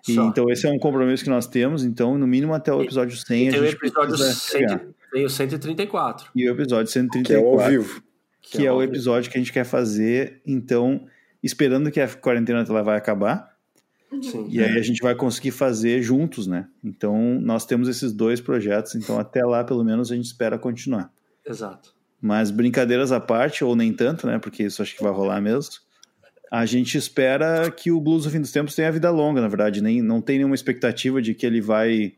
[0.07, 0.29] E, só.
[0.29, 3.44] Então esse é um compromisso que nós temos, então no mínimo até o episódio 100
[3.44, 4.66] e, a gente tem o episódio 100,
[5.12, 6.31] tem o 134.
[6.37, 7.24] E o episódio 134.
[7.26, 8.03] Que é ao vivo.
[8.40, 11.05] Que, que é, é o episódio que a gente quer fazer, então,
[11.42, 13.50] esperando que a quarentena ela vai acabar,
[14.23, 14.46] Sim.
[14.49, 16.66] E aí a gente vai conseguir fazer juntos, né?
[16.83, 21.12] Então nós temos esses dois projetos, então até lá pelo menos a gente espera continuar.
[21.46, 21.94] Exato.
[22.20, 24.38] Mas brincadeiras à parte, ou nem tanto, né?
[24.38, 25.75] Porque isso acho que vai rolar mesmo.
[26.51, 29.81] A gente espera que o Blues do Fim dos Tempos tenha vida longa, na verdade.
[29.81, 32.14] Nem, não tem nenhuma expectativa de que ele vai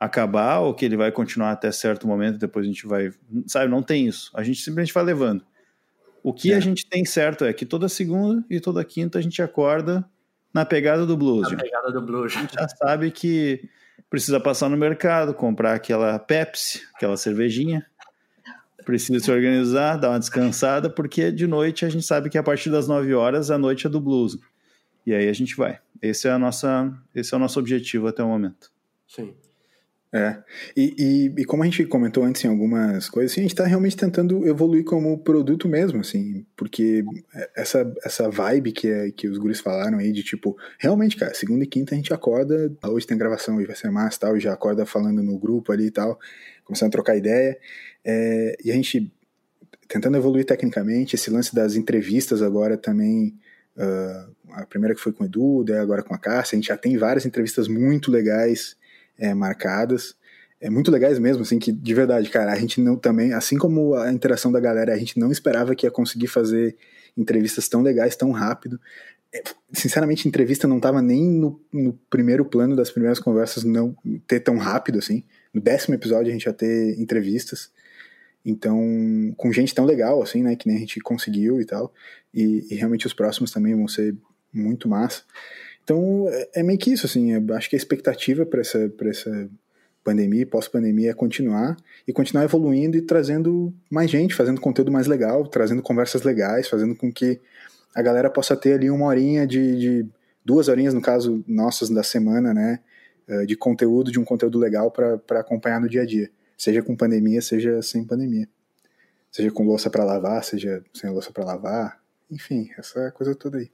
[0.00, 3.10] acabar ou que ele vai continuar até certo momento, depois a gente vai.
[3.46, 4.30] Sabe, não tem isso.
[4.34, 5.44] A gente simplesmente vai levando.
[6.22, 6.56] O que é.
[6.56, 10.04] a gente tem certo é que toda segunda e toda quinta a gente acorda
[10.54, 11.50] na pegada do blues.
[11.50, 12.36] Na pegada do blues.
[12.36, 13.68] A gente já sabe que
[14.08, 17.84] precisa passar no mercado, comprar aquela Pepsi, aquela cervejinha.
[18.84, 22.70] Precisa se organizar, dar uma descansada, porque de noite a gente sabe que a partir
[22.70, 24.38] das 9 horas a noite é do blues.
[25.04, 25.80] E aí a gente vai.
[26.00, 28.70] Esse é, a nossa, esse é o nosso objetivo até o momento.
[29.08, 29.34] Sim.
[30.16, 30.36] É,
[30.76, 33.66] e, e, e, como a gente comentou antes em algumas coisas, assim, a gente está
[33.66, 37.04] realmente tentando evoluir como produto mesmo, assim, porque
[37.56, 41.64] essa, essa vibe que, é, que os guris falaram aí de tipo, realmente, cara, segunda
[41.64, 44.52] e quinta a gente acorda, hoje tem gravação, hoje vai ser massa tal, e já
[44.52, 46.16] acorda falando no grupo ali e tal,
[46.62, 47.58] começando a trocar ideia,
[48.04, 49.12] é, e a gente
[49.88, 53.34] tentando evoluir tecnicamente, esse lance das entrevistas agora também,
[53.76, 56.68] uh, a primeira que foi com o Edu, daí agora com a Cássia, a gente
[56.68, 58.76] já tem várias entrevistas muito legais,
[59.18, 60.14] é, marcadas.
[60.60, 63.94] É muito legais mesmo, assim, que de verdade, cara, a gente não também, assim como
[63.94, 66.76] a interação da galera, a gente não esperava que ia conseguir fazer
[67.16, 68.80] entrevistas tão legais tão rápido.
[69.32, 73.96] É, sinceramente, entrevista não estava nem no, no, primeiro plano das primeiras conversas não
[74.26, 75.24] ter tão rápido assim.
[75.52, 77.70] No décimo episódio a gente ia ter entrevistas.
[78.44, 78.78] Então,
[79.36, 81.92] com gente tão legal assim, né, que nem a gente conseguiu e tal.
[82.32, 84.14] E, e realmente os próximos também vão ser
[84.52, 85.22] muito massa.
[85.84, 89.50] Então, é, é meio que isso, assim, acho que a expectativa para essa, essa
[90.04, 95.46] pandemia pós-pandemia é continuar e continuar evoluindo e trazendo mais gente, fazendo conteúdo mais legal,
[95.46, 97.40] trazendo conversas legais, fazendo com que
[97.94, 100.06] a galera possa ter ali uma horinha de, de
[100.44, 102.80] duas horinhas, no caso nossas da semana, né,
[103.26, 106.94] eh, de conteúdo, de um conteúdo legal para acompanhar no dia a dia, seja com
[106.94, 108.46] pandemia, seja sem pandemia,
[109.32, 111.98] seja com louça para lavar, seja sem louça para lavar,
[112.30, 113.70] enfim, essa coisa toda aí.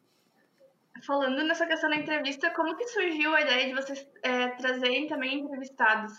[1.07, 5.41] Falando nessa questão da entrevista, como que surgiu a ideia de vocês é, trazerem também
[5.41, 6.13] entrevistados?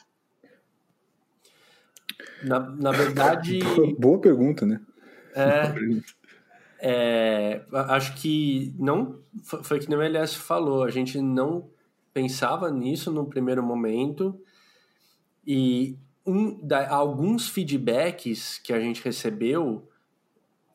[2.43, 3.59] Na, na verdade.
[3.99, 4.79] Boa pergunta, né?
[5.35, 5.73] É,
[6.79, 9.21] é, acho que não
[9.63, 11.69] foi que nem o Elias falou, a gente não
[12.13, 14.41] pensava nisso no primeiro momento
[15.45, 19.89] e um, da, alguns feedbacks que a gente recebeu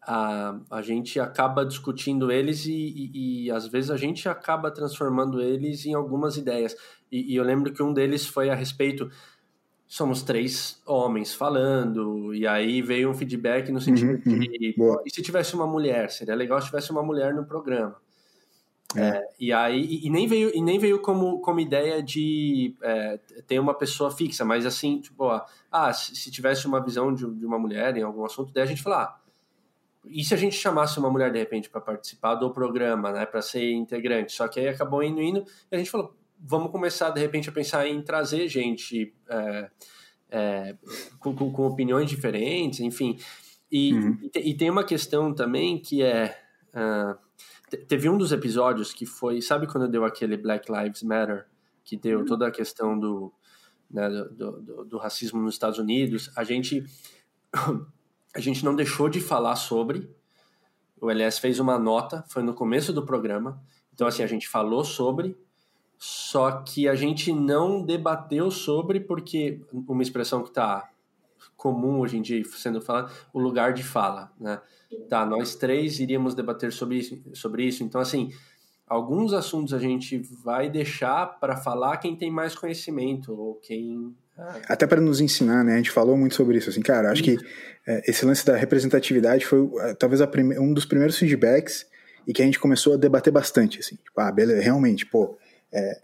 [0.06, 5.42] a, a gente acaba discutindo eles e, e, e, às vezes a gente acaba transformando
[5.42, 6.76] eles em algumas ideias.
[7.10, 9.10] E, e, eu lembro que um deles foi a respeito.
[9.84, 15.10] Somos três homens falando, e aí veio um feedback no sentido uhum, de: uhum, e
[15.10, 16.10] se tivesse uma mulher?
[16.10, 17.96] Seria legal se tivesse uma mulher no programa.
[18.96, 19.00] É.
[19.00, 23.58] É, e aí e, nem veio e nem veio como, como ideia de é, ter
[23.58, 27.44] uma pessoa fixa, mas assim tipo ó, ah se, se tivesse uma visão de, de,
[27.44, 29.25] uma mulher em algum assunto, daí a gente falar ah,
[30.08, 33.42] e se a gente chamasse uma mulher de repente para participar do programa, né, para
[33.42, 34.32] ser integrante?
[34.32, 37.52] Só que aí acabou indo indo e a gente falou, vamos começar de repente a
[37.52, 39.70] pensar em trazer gente é,
[40.30, 40.76] é,
[41.18, 43.18] com, com, com, opiniões diferentes, enfim.
[43.70, 44.30] E, uhum.
[44.34, 46.38] e, tem uma questão também que é
[46.68, 47.18] uh,
[47.88, 51.46] teve um dos episódios que foi, sabe quando deu aquele Black Lives Matter,
[51.84, 52.24] que deu uhum.
[52.24, 53.32] toda a questão do,
[53.90, 56.84] né, do, do, do racismo nos Estados Unidos, a gente
[58.36, 60.10] a gente não deixou de falar sobre.
[61.00, 63.58] O LS fez uma nota, foi no começo do programa.
[63.94, 65.34] Então, assim, a gente falou sobre,
[65.96, 70.90] só que a gente não debateu sobre, porque uma expressão que está
[71.56, 74.60] comum hoje em dia sendo falada, o lugar de fala, né?
[75.08, 77.82] Tá, nós três iríamos debater sobre isso, sobre isso.
[77.82, 78.30] Então, assim,
[78.86, 84.14] alguns assuntos a gente vai deixar para falar quem tem mais conhecimento ou quem
[84.68, 85.74] até para nos ensinar, né?
[85.74, 86.68] A gente falou muito sobre isso.
[86.68, 87.38] Assim, cara, acho que
[87.86, 90.58] é, esse lance da representatividade foi é, talvez prime...
[90.58, 91.86] um dos primeiros feedbacks
[92.26, 93.80] e que a gente começou a debater bastante.
[93.80, 95.38] Assim, tipo, ah, beleza, realmente, pô.
[95.72, 96.00] É,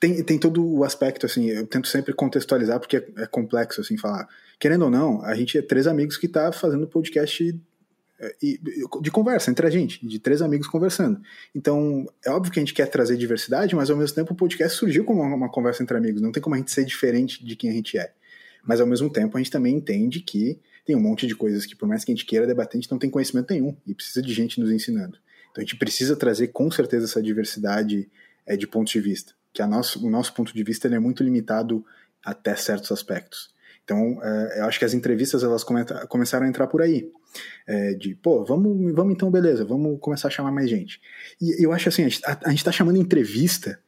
[0.00, 3.96] tem, tem todo o aspecto, assim, eu tento sempre contextualizar porque é, é complexo, assim,
[3.96, 4.28] falar.
[4.58, 7.58] Querendo ou não, a gente é três amigos que tá fazendo podcast
[9.02, 11.20] de conversa entre a gente, de três amigos conversando.
[11.54, 14.78] Então, é óbvio que a gente quer trazer diversidade, mas ao mesmo tempo o podcast
[14.78, 16.22] surgiu como uma, uma, conversa entre amigos.
[16.22, 18.12] Não tem como a gente ser diferente de quem a gente é.
[18.64, 21.76] Mas ao mesmo tempo a gente também entende que tem um monte de coisas que,
[21.76, 24.22] por mais que a gente queira debater, a gente não tem conhecimento nenhum e precisa
[24.22, 25.18] de gente nos ensinando.
[25.50, 28.08] Então a gente precisa trazer com certeza essa diversidade
[28.46, 29.34] é, de pontos de vista.
[29.52, 31.84] Que a nosso, o nosso ponto de vista é muito limitado
[32.24, 33.54] até certos aspectos.
[33.84, 35.64] Então, é, eu acho que as entrevistas elas
[36.08, 37.10] começaram a entrar por aí.
[37.66, 41.00] É, de, pô, vamos, vamos então, beleza, vamos começar a chamar mais gente.
[41.40, 43.78] E eu acho assim, a, a, gente está chamando entrevista,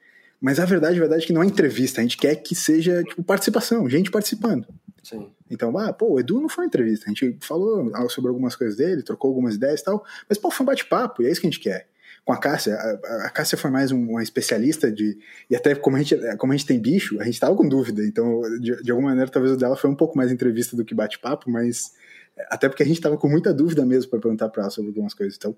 [0.40, 3.02] mas a verdade, a verdade é que não é entrevista, a gente quer que seja,
[3.04, 4.66] tipo, participação, gente participando.
[5.02, 5.28] Sim.
[5.50, 9.02] Então, ah, pô, o Edu não foi entrevista, a gente falou sobre algumas coisas dele,
[9.02, 11.50] trocou algumas ideias e tal, mas, pô, foi um bate-papo, e é isso que a
[11.50, 11.88] gente quer
[12.28, 12.74] com a Cássia.
[12.74, 15.16] A, a Cássia foi mais uma especialista de.
[15.48, 18.04] E até como a gente, como a gente tem bicho, a gente tava com dúvida.
[18.04, 20.94] Então, de, de alguma maneira, talvez o dela foi um pouco mais entrevista do que
[20.94, 21.94] bate-papo, mas.
[22.48, 25.14] Até porque a gente tava com muita dúvida mesmo para perguntar para ela sobre algumas
[25.14, 25.36] coisas.
[25.36, 25.56] Então,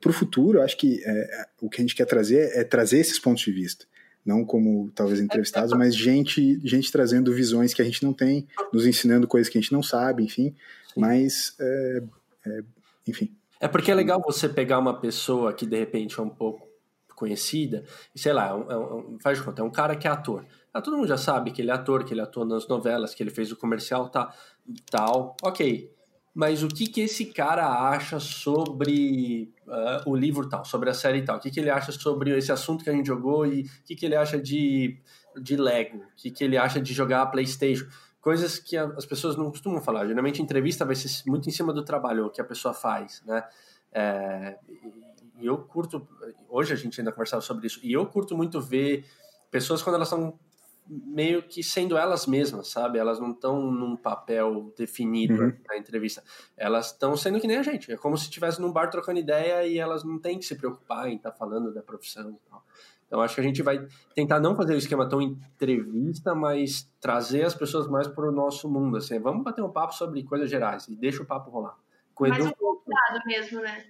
[0.00, 2.98] para o futuro, eu acho que é, o que a gente quer trazer é trazer
[2.98, 3.86] esses pontos de vista
[4.28, 8.84] não como talvez entrevistados, mas gente, gente trazendo visões que a gente não tem, nos
[8.84, 10.54] ensinando coisas que a gente não sabe, enfim.
[10.94, 12.02] Mas, é,
[12.46, 12.60] é,
[13.06, 13.34] enfim.
[13.58, 16.68] É porque é legal você pegar uma pessoa que de repente é um pouco
[17.16, 20.06] conhecida, e sei lá, é um, é um, faz de conta, é um cara que
[20.06, 20.44] é ator.
[20.72, 23.22] Ah, todo mundo já sabe que ele é ator, que ele atua nas novelas, que
[23.22, 24.32] ele fez o comercial tá,
[24.90, 25.36] tal.
[25.42, 25.90] Ok.
[26.38, 31.22] Mas o que, que esse cara acha sobre uh, o livro tal, sobre a série
[31.22, 31.36] tal?
[31.36, 33.96] O que, que ele acha sobre esse assunto que a gente jogou e o que,
[33.96, 35.00] que ele acha de,
[35.42, 35.98] de Lego?
[35.98, 37.88] O que, que ele acha de jogar PlayStation?
[38.20, 40.06] Coisas que as pessoas não costumam falar.
[40.06, 43.42] Geralmente, entrevista vai ser muito em cima do trabalho que a pessoa faz, né?
[43.90, 44.58] É,
[45.40, 46.06] e eu curto,
[46.48, 49.04] hoje a gente ainda conversava sobre isso, e eu curto muito ver
[49.50, 50.38] pessoas quando elas estão
[50.88, 52.98] meio que sendo elas mesmas, sabe?
[52.98, 55.52] Elas não estão num papel definido uhum.
[55.68, 56.22] na entrevista.
[56.56, 57.92] Elas estão sendo que nem a gente.
[57.92, 61.08] É como se estivesse num bar trocando ideia e elas não têm que se preocupar
[61.08, 62.64] em estar tá falando da profissão e tal.
[63.06, 67.44] Então acho que a gente vai tentar não fazer o esquema tão entrevista, mas trazer
[67.44, 68.96] as pessoas mais para o nosso mundo.
[68.98, 71.76] Assim, vamos bater um papo sobre coisas gerais e deixa o papo rolar.
[72.14, 72.50] Com mais Edu...
[72.50, 73.84] um convidado mesmo, né?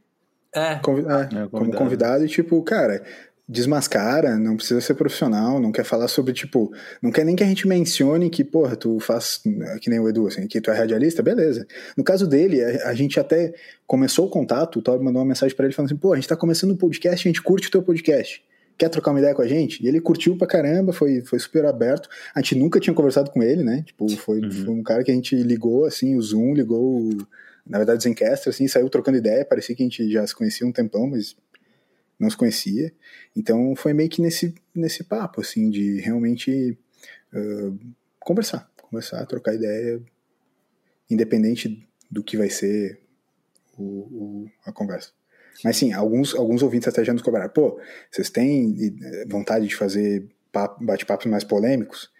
[0.53, 0.77] É.
[0.77, 1.51] Convi é, é convidado.
[1.51, 3.05] como convidado e tipo, cara,
[3.49, 6.71] desmascara, não precisa ser profissional, não quer falar sobre, tipo,
[7.01, 9.41] não quer nem que a gente mencione que, porra, tu faz,
[9.81, 11.67] que nem o Edu, assim, que tu é radialista, beleza.
[11.97, 13.55] No caso dele, a, a gente até
[13.87, 16.29] começou o contato, o Todd mandou uma mensagem para ele falando assim, pô, a gente
[16.29, 18.45] tá começando o um podcast, a gente curte o teu podcast.
[18.77, 19.83] Quer trocar uma ideia com a gente?
[19.83, 22.09] E ele curtiu pra caramba, foi, foi super aberto.
[22.35, 23.83] A gente nunca tinha conversado com ele, né?
[23.85, 24.51] Tipo, foi, uhum.
[24.51, 27.27] foi um cara que a gente ligou, assim, o Zoom, ligou o
[27.69, 30.73] na verdade, Zencastr, assim, saiu trocando ideia, parecia que a gente já se conhecia um
[30.73, 31.37] tempão, mas
[32.19, 32.93] não se conhecia.
[33.37, 36.77] Então foi meio que nesse, nesse papo, assim, de realmente
[37.33, 37.79] uh,
[38.19, 40.01] conversar, conversar, trocar ideia,
[41.11, 43.01] independente do que vai ser
[43.77, 45.11] o, o, a conversa.
[45.65, 49.75] Mas sim, alguns, alguns ouvintes até já nos cobraram, pô, vocês têm eh, vontade de
[49.75, 50.29] fazer
[50.81, 52.13] bate-papos mais polêmicos?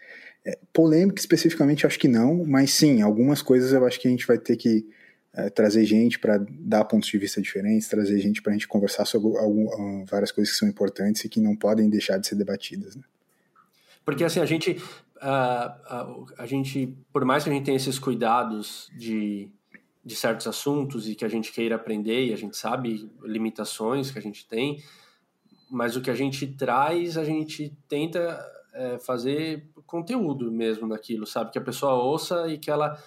[0.45, 4.27] É, polêmico especificamente acho que não, mas sim, algumas coisas eu acho que a gente
[4.27, 4.85] vai ter que
[5.33, 9.05] é, trazer gente para dar pontos de vista diferentes, trazer gente para a gente conversar
[9.05, 12.35] sobre algum, ah, várias coisas que são importantes e que não podem deixar de ser
[12.35, 12.95] debatidas.
[12.95, 13.03] Né?
[14.03, 18.89] Porque assim, a gente, uh, a gente, por mais que a gente tenha esses cuidados
[18.97, 19.51] de,
[20.03, 24.17] de certos assuntos e que a gente queira aprender e a gente sabe limitações que
[24.17, 24.81] a gente tem,
[25.69, 31.51] mas o que a gente traz, a gente tenta é, fazer conteúdo mesmo naquilo, sabe?
[31.51, 32.97] Que a pessoa ouça e que ela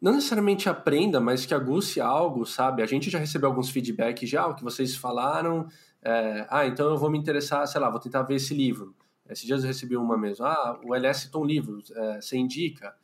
[0.00, 2.82] não necessariamente aprenda, mas que aguce algo, sabe?
[2.82, 5.66] A gente já recebeu alguns feedbacks já, o que vocês falaram.
[6.02, 8.94] É, ah, então eu vou me interessar, sei lá, vou tentar ver esse livro.
[9.28, 10.44] Esses dias eu recebi uma mesmo.
[10.44, 12.94] Ah, o LS citou um livro, é, você indica?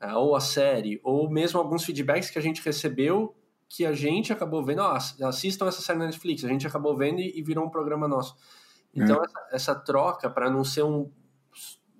[0.00, 3.34] É, ou a série, ou mesmo alguns feedbacks que a gente recebeu
[3.68, 7.18] que a gente acabou vendo, ó, assistam essa série na Netflix, a gente acabou vendo
[7.20, 8.36] e, e virou um programa nosso.
[8.94, 9.24] Então, é.
[9.24, 11.10] essa, essa, troca, para não ser um.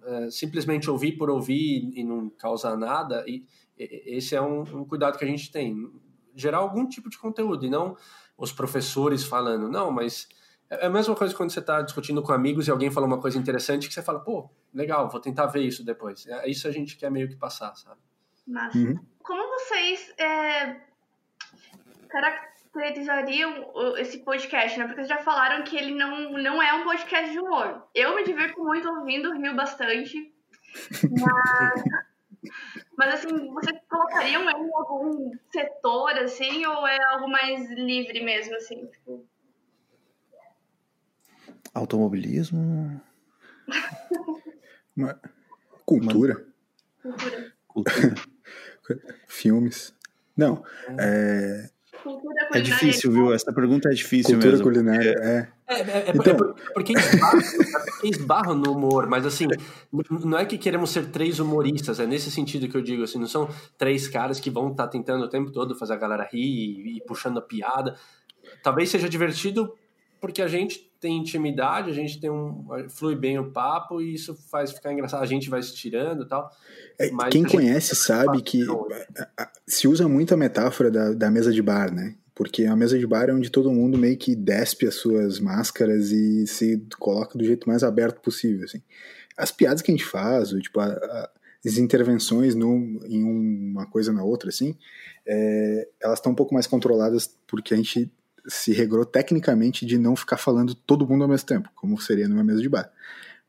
[0.04, 3.44] É, simplesmente ouvir por ouvir e não causar nada, e,
[3.78, 5.90] esse é um, um, cuidado que a gente tem.
[6.34, 7.96] Gerar algum tipo de conteúdo e não
[8.36, 10.28] os professores falando, não, mas
[10.68, 13.20] é, é a mesma coisa quando você está discutindo com amigos e alguém fala uma
[13.20, 16.26] coisa interessante que você fala, pô, legal, vou tentar ver isso depois.
[16.26, 18.00] É isso a gente quer meio que passar, sabe?
[18.46, 18.98] Mas, uhum.
[19.22, 20.76] como vocês é,
[22.08, 24.86] caracterizariam esse podcast, né?
[24.86, 27.86] Porque vocês já falaram que ele não, não é um podcast de humor.
[27.94, 30.32] Eu me divirto muito ouvindo, rio bastante.
[31.02, 31.84] Mas
[32.96, 38.54] mas assim, vocês colocariam ele em algum setor, assim, ou é algo mais livre mesmo,
[38.56, 38.86] assim?
[38.86, 39.26] Tipo...
[41.72, 43.00] Automobilismo.
[44.96, 45.20] Uma...
[45.84, 46.46] Cultura.
[47.02, 47.52] Cultura.
[47.66, 48.14] Cultura.
[49.26, 49.94] Filmes.
[50.36, 50.64] Não.
[50.98, 51.70] É...
[52.52, 53.32] É difícil, viu?
[53.32, 54.64] Essa pergunta é difícil Cultura mesmo.
[54.64, 55.48] culinária, é.
[55.66, 56.34] É, é, é, então...
[56.34, 57.38] é porque esbarra,
[58.04, 59.46] esbarra no humor, mas assim,
[60.24, 63.26] não é que queremos ser três humoristas, é nesse sentido que eu digo, assim, não
[63.26, 63.48] são
[63.78, 66.96] três caras que vão estar tá tentando o tempo todo fazer a galera rir e,
[66.98, 67.96] e puxando a piada.
[68.62, 69.72] Talvez seja divertido
[70.20, 72.64] porque a gente tem intimidade, a gente tem um.
[72.88, 76.28] flui bem o papo e isso faz ficar engraçado, a gente vai se tirando e
[76.28, 76.50] tal.
[76.98, 78.64] É, quem conhece sabe que
[79.66, 82.14] se usa muito a metáfora da, da mesa de bar, né?
[82.34, 86.10] Porque a mesa de bar é onde todo mundo meio que despe as suas máscaras
[86.10, 88.82] e se coloca do jeito mais aberto possível, assim.
[89.36, 91.30] As piadas que a gente faz, tipo, a, a,
[91.66, 94.76] as intervenções em uma coisa na outra, assim,
[95.26, 98.10] é, elas estão um pouco mais controladas porque a gente
[98.46, 102.44] se regrou tecnicamente de não ficar falando todo mundo ao mesmo tempo, como seria numa
[102.44, 102.90] mesa de bar.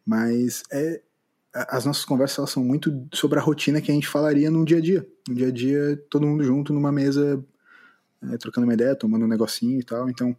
[0.06, 1.02] Mas é,
[1.54, 4.82] as nossas conversas são muito sobre a rotina que a gente falaria no dia a
[4.82, 5.08] dia.
[5.28, 7.44] No dia a dia, todo mundo junto numa mesa
[8.32, 10.10] é, trocando uma ideia, tomando um negocinho e tal.
[10.10, 10.36] Então,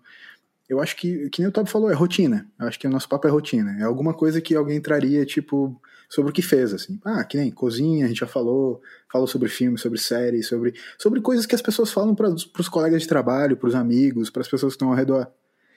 [0.69, 2.49] eu acho que, que nem o Tob falou, é rotina.
[2.59, 3.77] Eu acho que o nosso papo é rotina.
[3.79, 7.01] É alguma coisa que alguém traria, tipo, sobre o que fez, assim.
[7.05, 8.81] Ah, que nem cozinha, a gente já falou,
[9.11, 13.03] falou sobre filme, sobre série, sobre, sobre coisas que as pessoas falam para os colegas
[13.03, 15.31] de trabalho, para os amigos, para as pessoas que estão ao redor.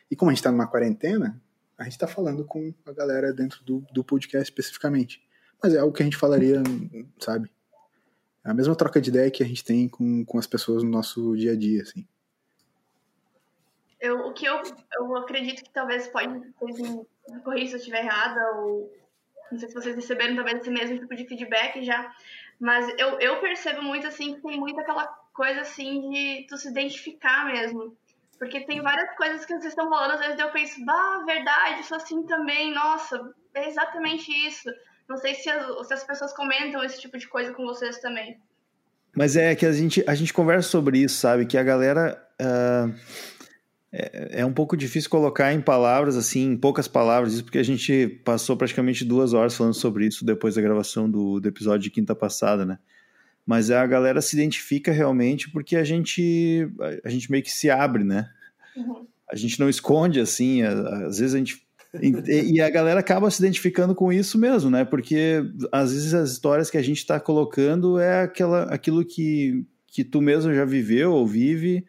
[0.10, 1.42] E como a gente está numa quarentena,
[1.78, 5.22] a gente está falando com a galera dentro do, do podcast especificamente.
[5.62, 6.62] mas é algo que a gente falaria,
[7.20, 7.50] sabe?
[8.46, 10.90] É a mesma troca de ideia que a gente tem com, com as pessoas no
[10.90, 12.08] nosso dia a dia, assim.
[14.00, 14.62] Eu, o que eu,
[14.96, 16.54] eu acredito que talvez pode, me
[17.44, 18.92] corrigir se eu estiver errada, ou
[19.52, 22.12] não sei se vocês receberam talvez esse mesmo tipo de feedback já,
[22.60, 26.70] mas eu, eu percebo muito, assim, que tem muito aquela coisa, assim, de tu se
[26.70, 27.96] identificar mesmo.
[28.38, 31.98] Porque tem várias coisas que vocês estão falando, às vezes eu penso, bah, verdade, sou
[31.98, 34.70] assim também, nossa, é exatamente isso.
[35.10, 38.40] Não sei se as, se as pessoas comentam esse tipo de coisa com vocês também.
[39.16, 41.46] Mas é que a gente, a gente conversa sobre isso, sabe?
[41.46, 42.26] Que a galera.
[42.40, 42.94] Uh,
[43.92, 47.64] é, é, um pouco difícil colocar em palavras, assim, em poucas palavras, isso porque a
[47.64, 51.90] gente passou praticamente duas horas falando sobre isso depois da gravação do, do episódio de
[51.90, 52.78] quinta passada, né?
[53.46, 56.70] Mas a galera se identifica realmente porque a gente,
[57.04, 58.30] a gente meio que se abre, né?
[58.78, 59.08] Uhum.
[59.32, 61.68] A gente não esconde, assim, às vezes a gente
[62.00, 64.86] e, e, a galera acaba se identificando com isso mesmo, né?
[64.86, 70.04] Porque às vezes as histórias que a gente está colocando é aquela, aquilo que, que
[70.04, 71.84] tu mesmo já viveu ou vive.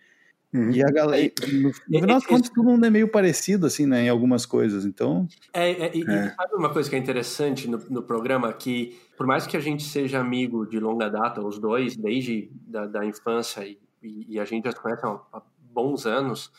[0.52, 0.70] Uhum.
[0.72, 4.02] E a galera, no, no final das contas, todo mundo é meio parecido, assim, né,
[4.02, 5.28] em algumas coisas, então...
[5.52, 6.34] É, é, e, é.
[6.34, 8.52] sabe uma coisa que é interessante no, no programa?
[8.52, 12.86] Que, por mais que a gente seja amigo de longa data, os dois, desde da,
[12.86, 15.42] da infância, e, e, a gente já se conhece há, há
[15.72, 16.50] bons anos,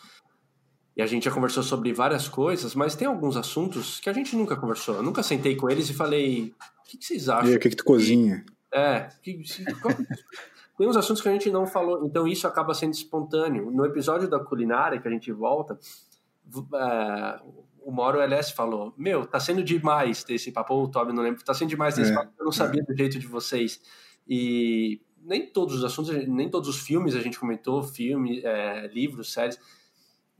[0.95, 4.35] e a gente já conversou sobre várias coisas, mas tem alguns assuntos que a gente
[4.37, 4.95] nunca conversou.
[4.95, 7.51] Eu nunca sentei com eles e falei, o que, que vocês acham?
[7.51, 8.45] E o que, que tu cozinha?
[8.73, 9.41] É, que,
[10.81, 13.69] tem uns assuntos que a gente não falou, então isso acaba sendo espontâneo.
[13.69, 15.77] No episódio da culinária que a gente volta,
[16.73, 17.39] é,
[17.83, 21.43] o Mauro LS falou: Meu, tá sendo demais ter esse papo, o Toby não lembro,
[21.43, 22.83] tá sendo demais ter esse é, papo, eu não sabia é.
[22.83, 23.79] do jeito de vocês.
[24.27, 29.31] E nem todos os assuntos, nem todos os filmes a gente comentou, filme, é, livros,
[29.31, 29.59] séries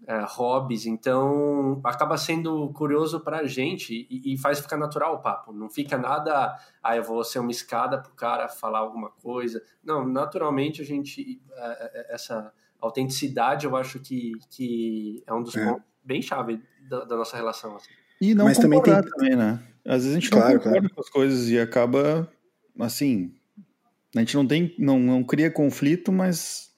[0.07, 5.19] é, hobbies, então acaba sendo curioso para a gente e, e, faz ficar natural o
[5.19, 5.53] papo.
[5.53, 9.61] Não fica nada, ah, eu vou ser uma escada para o cara falar alguma coisa.
[9.83, 15.55] Não, naturalmente a gente, é, é, essa autenticidade eu acho que, que é um dos
[15.55, 15.63] é.
[15.63, 17.75] pontos bem chave da, da nossa relação.
[17.75, 17.91] Assim.
[18.19, 19.61] E não Mas também tem também, né?
[19.85, 20.95] Às vezes a gente claro, não concorda claro.
[20.95, 22.31] com as coisas e acaba,
[22.79, 23.33] assim,
[24.15, 26.70] a gente não tem, não, não cria conflito, mas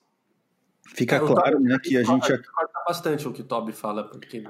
[0.94, 2.28] Fica é, claro, né, que a gente...
[2.28, 4.44] Corta bastante o que o Toby fala, porque...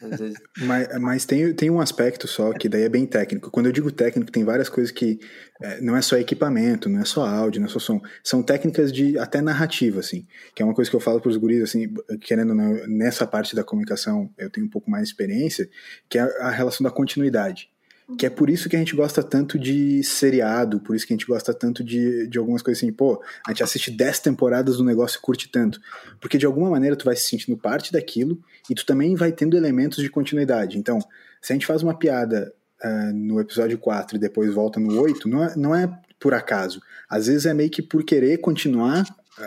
[0.00, 0.36] Vezes...
[0.62, 3.50] mas, mas tem, tem um aspecto só que daí é bem técnico.
[3.50, 5.18] Quando eu digo técnico, tem várias coisas que
[5.60, 8.00] é, não é só equipamento, não é só áudio, não é só som.
[8.22, 10.26] São técnicas de até narrativa, assim.
[10.54, 13.64] Que é uma coisa que eu falo para os guris, assim, querendo nessa parte da
[13.64, 15.68] comunicação, eu tenho um pouco mais de experiência,
[16.08, 17.70] que é a relação da continuidade.
[18.16, 21.16] Que é por isso que a gente gosta tanto de seriado, por isso que a
[21.16, 24.84] gente gosta tanto de, de algumas coisas assim, pô, a gente assiste 10 temporadas do
[24.84, 25.78] negócio e curte tanto.
[26.18, 28.40] Porque de alguma maneira tu vai se sentindo parte daquilo
[28.70, 30.78] e tu também vai tendo elementos de continuidade.
[30.78, 30.98] Então,
[31.42, 32.52] se a gente faz uma piada
[32.82, 36.80] uh, no episódio 4 e depois volta no 8, não é, não é por acaso.
[37.10, 39.04] Às vezes é meio que por querer continuar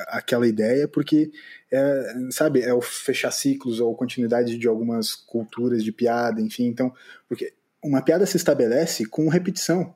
[0.08, 1.32] aquela ideia, porque
[1.72, 6.94] é, sabe, é o fechar ciclos ou continuidade de algumas culturas de piada, enfim, então,
[7.28, 7.54] porque
[7.84, 9.94] uma piada se estabelece com repetição.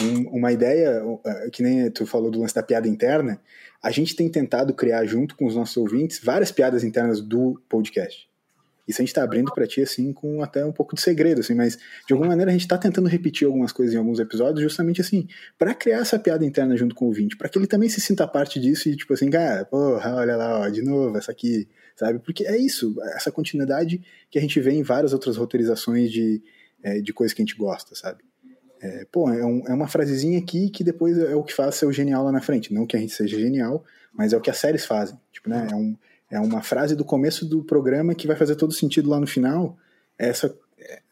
[0.00, 3.40] Um, uma ideia, é, que nem tu falou do lance da piada interna,
[3.82, 8.28] a gente tem tentado criar junto com os nossos ouvintes várias piadas internas do podcast.
[8.88, 11.54] Isso a gente está abrindo para ti, assim, com até um pouco de segredo, assim,
[11.54, 15.02] mas de alguma maneira a gente está tentando repetir algumas coisas em alguns episódios, justamente
[15.02, 18.00] assim, para criar essa piada interna junto com o ouvinte, para que ele também se
[18.00, 21.68] sinta parte disso e, tipo assim, cara, porra, olha lá, ó, de novo, essa aqui,
[21.94, 22.18] sabe?
[22.18, 24.00] Porque é isso, essa continuidade
[24.30, 26.42] que a gente vê em várias outras roteirizações de,
[26.82, 28.22] é, de coisas que a gente gosta, sabe?
[28.80, 31.86] É, pô, é, um, é, uma frasezinha aqui que depois é o que faz ser
[31.86, 32.72] o genial lá na frente.
[32.72, 35.18] Não que a gente seja genial, mas é o que as séries fazem.
[35.32, 35.68] Tipo, né?
[35.70, 35.96] É, um,
[36.30, 39.76] é uma frase do começo do programa que vai fazer todo sentido lá no final.
[40.16, 40.54] Essa,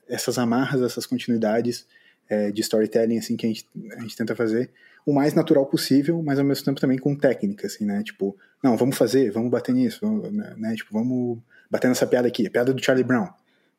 [0.09, 1.87] essas amarras, essas continuidades
[2.29, 4.71] é, de storytelling assim que a gente, a gente tenta fazer
[5.05, 8.03] o mais natural possível, mas ao mesmo tempo também com técnica, assim, né?
[8.03, 10.55] Tipo, não, vamos fazer, vamos bater nisso, vamos, né?
[10.57, 11.39] né tipo, vamos
[11.71, 13.29] bater nessa piada aqui, a piada do Charlie Brown.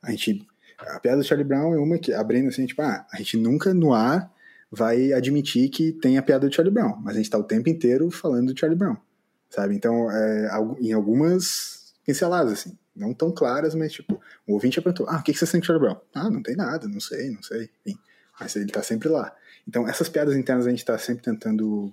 [0.02, 3.18] A gente a piada do Charlie Brown é uma que, abrindo assim, tipo, ah, a
[3.18, 4.32] gente nunca no ar
[4.72, 7.70] vai admitir que tem a piada do Charlie Brown, mas a gente tá o tempo
[7.70, 8.98] inteiro falando do Charlie Brown,
[9.50, 9.76] sabe?
[9.76, 10.50] Então, é,
[10.80, 15.34] em algumas pinceladas, assim, não tão claras, mas tipo, o ouvinte perguntou, ah, o que,
[15.34, 16.02] que você sente Charlie Brown?
[16.14, 17.98] Ah, não tem nada, não sei, não sei, enfim.
[18.40, 19.36] Mas ele tá sempre lá.
[19.68, 21.92] Então, essas piadas internas a gente tá sempre tentando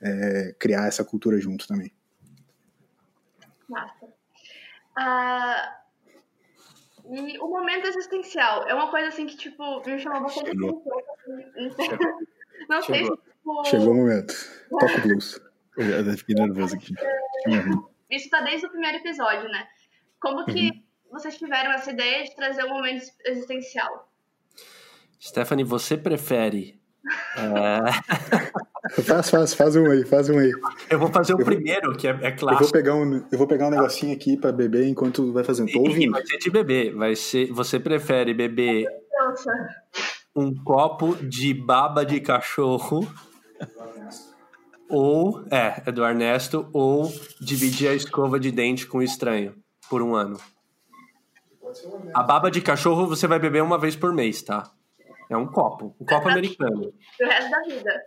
[0.00, 1.92] é, criar essa cultura junto também.
[3.68, 4.06] Massa.
[4.98, 5.85] Uh,
[7.10, 10.82] e o momento existencial é uma coisa assim que, tipo, me chamou bastante atenção.
[12.68, 13.64] Não sei se, tipo...
[13.64, 14.34] Chegou o momento.
[14.70, 15.40] Toca o blues.
[15.76, 16.94] Eu fiquei nervoso aqui.
[17.46, 17.86] Uhum.
[18.10, 19.66] Isso tá desde o primeiro episódio, né?
[20.20, 20.82] Como que uhum.
[21.12, 24.10] vocês tiveram essa ideia de trazer o um momento existencial?
[25.20, 26.80] Stephanie, você prefere
[27.36, 29.02] É...
[29.02, 30.52] faz, faz, faz um aí, faz um aí.
[30.90, 31.96] Eu vou fazer o eu primeiro, vou...
[31.96, 32.64] que é, é clássico.
[32.64, 35.70] Eu vou pegar um, eu vou pegar um negocinho aqui para beber enquanto vai fazendo.
[35.70, 36.12] Tô ouvindo.
[36.12, 36.94] Vai ser de beber.
[36.94, 38.86] Vai ser, você prefere beber
[40.34, 43.06] um copo de baba de cachorro
[44.88, 49.54] ou é, é do Ernesto ou dividir a escova de dente com o estranho
[49.88, 50.38] por um ano.
[52.14, 54.70] A baba de cachorro você vai beber uma vez por mês, tá?
[55.28, 56.92] É um copo, um copo americano.
[57.18, 58.02] Pro resto da vida.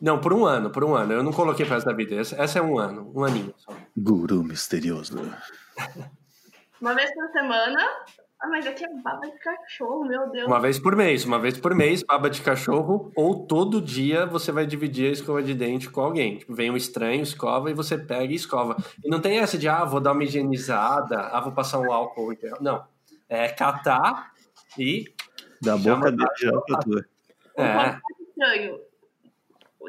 [0.00, 1.12] Não, por um ano, por um ano.
[1.12, 2.16] Eu não coloquei pro resto da vida.
[2.16, 3.72] Essa, essa é um ano, um aninho só.
[3.96, 5.16] Guru misterioso.
[6.80, 7.80] Uma vez por semana.
[8.38, 10.46] Ah, mas aqui é baba de cachorro, meu Deus.
[10.46, 14.52] Uma vez por mês, uma vez por mês, baba de cachorro, ou todo dia você
[14.52, 16.36] vai dividir a escova de dente com alguém.
[16.36, 18.76] Tipo, vem um estranho, escova, e você pega e escova.
[19.02, 22.36] E não tem essa de, ah, vou dar uma higienizada, ah, vou passar um álcool.
[22.60, 22.84] Não.
[23.26, 24.32] É catar
[24.78, 25.06] e
[25.62, 27.04] da boca dele já pra tua.
[27.56, 28.00] É.
[28.28, 28.80] Estranho.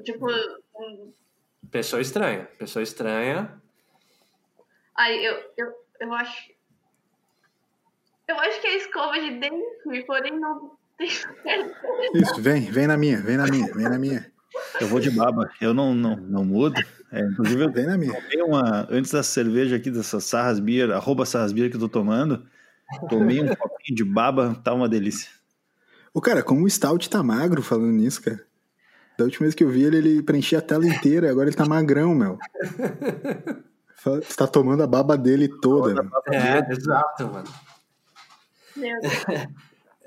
[0.03, 0.27] Tipo.
[0.75, 1.13] Um...
[1.71, 2.47] Pessoa estranha.
[2.57, 3.61] Pessoa estranha.
[4.95, 6.51] Ai, eu, eu, eu acho.
[8.27, 13.21] Eu acho que é escova de dente, porém não tem Isso, vem, vem na minha,
[13.21, 14.31] vem na minha, vem na minha.
[14.81, 16.81] Eu vou de baba, eu não, não, não mudo.
[17.11, 18.13] É, inclusive, eu vem na minha.
[18.43, 22.45] uma, antes da cerveja aqui, dessa Sarras Beer, arroba Sarras Beer que eu tô tomando,
[23.07, 25.29] tomei um copinho de baba, tá uma delícia.
[26.17, 28.43] Ô, cara, como o Stout tá magro falando nisso, cara.
[29.19, 31.63] Da última vez que eu vi ele, ele preenchia a tela inteira, agora ele tá
[31.63, 32.39] magrão, meu.
[34.03, 35.93] Você tá tomando a baba dele toda.
[35.93, 36.73] Toda é, dele.
[36.73, 37.47] exato, mano.
[38.75, 39.13] Meu Deus.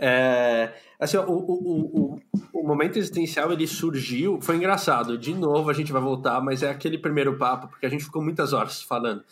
[0.03, 2.21] É, assim, o, o, o,
[2.55, 5.19] o, momento existencial ele surgiu, foi engraçado.
[5.19, 8.23] De novo a gente vai voltar, mas é aquele primeiro papo, porque a gente ficou
[8.23, 9.23] muitas horas falando.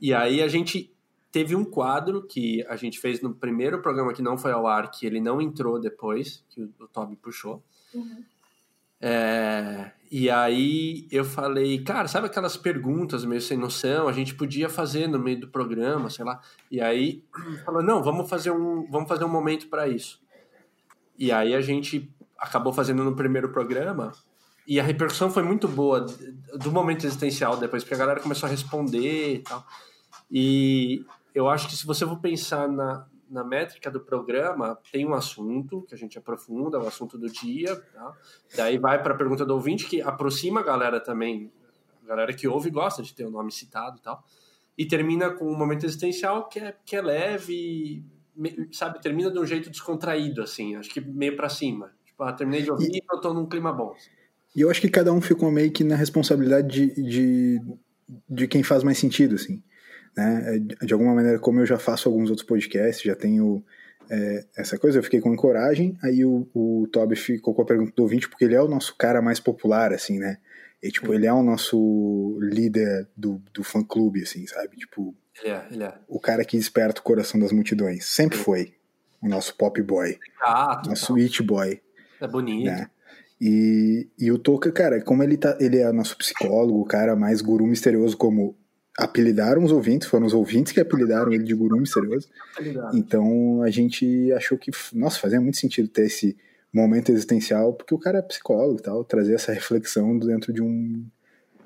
[0.00, 0.96] E aí a gente
[1.30, 4.90] Teve um quadro que a gente fez no primeiro programa que não foi ao ar,
[4.90, 7.62] que ele não entrou depois, que o, o Toby puxou.
[7.94, 8.24] Uhum.
[9.00, 14.08] É, e aí eu falei, cara, sabe aquelas perguntas meio sem noção?
[14.08, 16.40] A gente podia fazer no meio do programa, sei lá.
[16.70, 17.22] E aí
[17.64, 20.20] falou, não, vamos fazer um, vamos fazer um momento para isso.
[21.18, 24.12] E aí a gente acabou fazendo no primeiro programa
[24.66, 26.04] e a repercussão foi muito boa
[26.54, 29.66] do momento existencial depois, porque a galera começou a responder e tal.
[30.30, 31.04] E,
[31.34, 35.82] eu acho que se você for pensar na, na métrica do programa, tem um assunto
[35.82, 38.12] que a gente aprofunda, o assunto do dia, tá?
[38.56, 41.52] daí vai para a pergunta do ouvinte, que aproxima a galera também,
[42.02, 44.24] a galera que ouve gosta de ter o nome citado e tal,
[44.76, 48.04] e termina com um momento existencial que é, que é leve,
[48.72, 51.92] sabe, termina de um jeito descontraído, assim, acho que meio para cima.
[52.04, 53.94] Tipo, ah, terminei de ouvir e eu tô num clima bom.
[54.56, 57.60] E eu acho que cada um ficou meio que na responsabilidade de, de,
[58.28, 59.62] de quem faz mais sentido, assim
[60.18, 60.56] né?
[60.56, 63.64] É, de alguma maneira, como eu já faço alguns outros podcasts, já tenho
[64.10, 67.92] é, essa coisa, eu fiquei com coragem, aí o, o Toby ficou com a pergunta
[67.94, 70.38] do ouvinte, porque ele é o nosso cara mais popular, assim, né?
[70.82, 74.76] E, tipo, ele é o nosso líder do, do fã-clube, assim, sabe?
[74.76, 75.94] Tipo, ele é, ele é.
[76.08, 78.06] o cara que desperta o coração das multidões.
[78.06, 78.74] Sempre foi
[79.20, 80.18] o nosso pop boy.
[80.42, 81.80] Ah, nosso it boy.
[82.20, 82.66] É bonito.
[82.66, 82.88] Né?
[83.40, 87.40] E, e o Toca, cara, como ele, tá, ele é nosso psicólogo, o cara mais
[87.40, 88.56] guru misterioso, como
[88.98, 92.28] apelidaram os ouvintes, foram os ouvintes que apelidaram ele de guru misterioso.
[92.92, 96.36] Então a gente achou que, nossa, fazia muito sentido ter esse
[96.74, 101.06] momento existencial, porque o cara é psicólogo e tal, trazer essa reflexão dentro de um.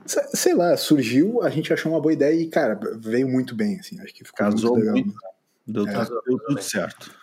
[0.04, 3.98] Sei lá, surgiu, a gente achou uma boa ideia e, cara, veio muito bem, assim,
[4.00, 4.94] acho que ficou Casou muito legal.
[4.94, 5.14] Muito.
[5.66, 6.04] Deu, é.
[6.26, 7.14] deu tudo certo.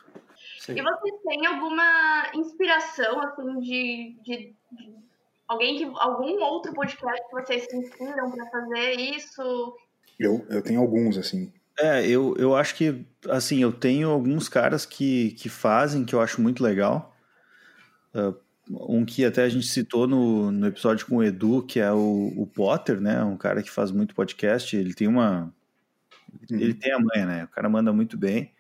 [0.60, 0.74] Sim.
[0.78, 4.96] E vocês têm alguma inspiração, assim, de, de, de
[5.48, 9.76] alguém que algum outro podcast que vocês se inspiram para fazer isso?
[10.20, 11.52] Eu, eu tenho alguns, assim.
[11.80, 16.20] É, eu, eu acho que, assim, eu tenho alguns caras que, que fazem, que eu
[16.20, 17.16] acho muito legal.
[18.14, 18.36] Uh,
[18.70, 22.34] um que até a gente citou no, no episódio com o Edu, que é o,
[22.36, 23.24] o Potter, né?
[23.24, 24.76] Um cara que faz muito podcast.
[24.76, 25.54] Ele tem uma.
[26.52, 26.60] Uhum.
[26.60, 27.44] Ele tem a manha, né?
[27.46, 28.52] O cara manda muito bem.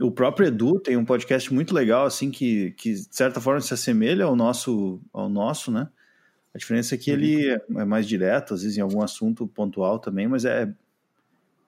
[0.00, 3.72] O próprio Edu tem um podcast muito legal, assim, que, que de certa forma se
[3.72, 5.88] assemelha ao nosso, ao nosso, né?
[6.54, 7.80] A diferença é que ele uhum.
[7.80, 10.72] é mais direto, às vezes em algum assunto pontual também, mas é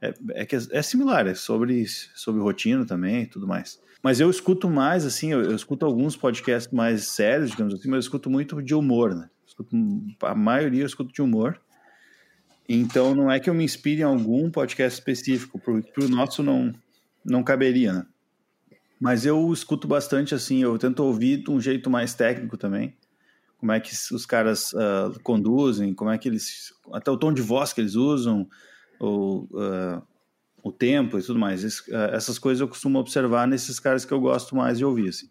[0.01, 3.80] é, é, que é similar, é sobre, sobre rotina também e tudo mais.
[4.03, 7.97] Mas eu escuto mais, assim, eu, eu, escuto alguns podcasts mais sérios, digamos assim, mas
[7.97, 9.28] eu escuto muito de humor, né?
[9.47, 9.74] Escuto,
[10.22, 11.61] a maioria eu escuto de humor.
[12.68, 16.74] Então não é que eu me inspire em algum podcast específico, porque o nosso não,
[17.24, 18.07] não caberia, né?
[19.01, 22.95] Mas eu escuto bastante, assim, eu tento ouvir de um jeito mais técnico também
[23.59, 26.72] como é que os caras uh, conduzem, como é que eles.
[26.92, 28.48] até o tom de voz que eles usam,
[29.00, 30.02] o, uh,
[30.62, 31.64] o tempo e tudo mais.
[31.64, 35.09] Es, uh, essas coisas eu costumo observar nesses caras que eu gosto mais de ouvir.
[35.09, 35.30] Assim.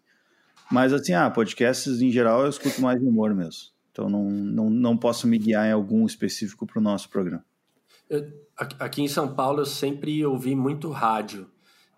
[0.70, 3.70] Mas assim, ah, podcasts em geral eu escuto mais humor mesmo.
[3.92, 7.44] Então não, não, não posso me guiar em algum específico para o nosso programa.
[8.10, 8.30] Eu,
[8.78, 11.48] aqui em São Paulo eu sempre ouvi muito rádio.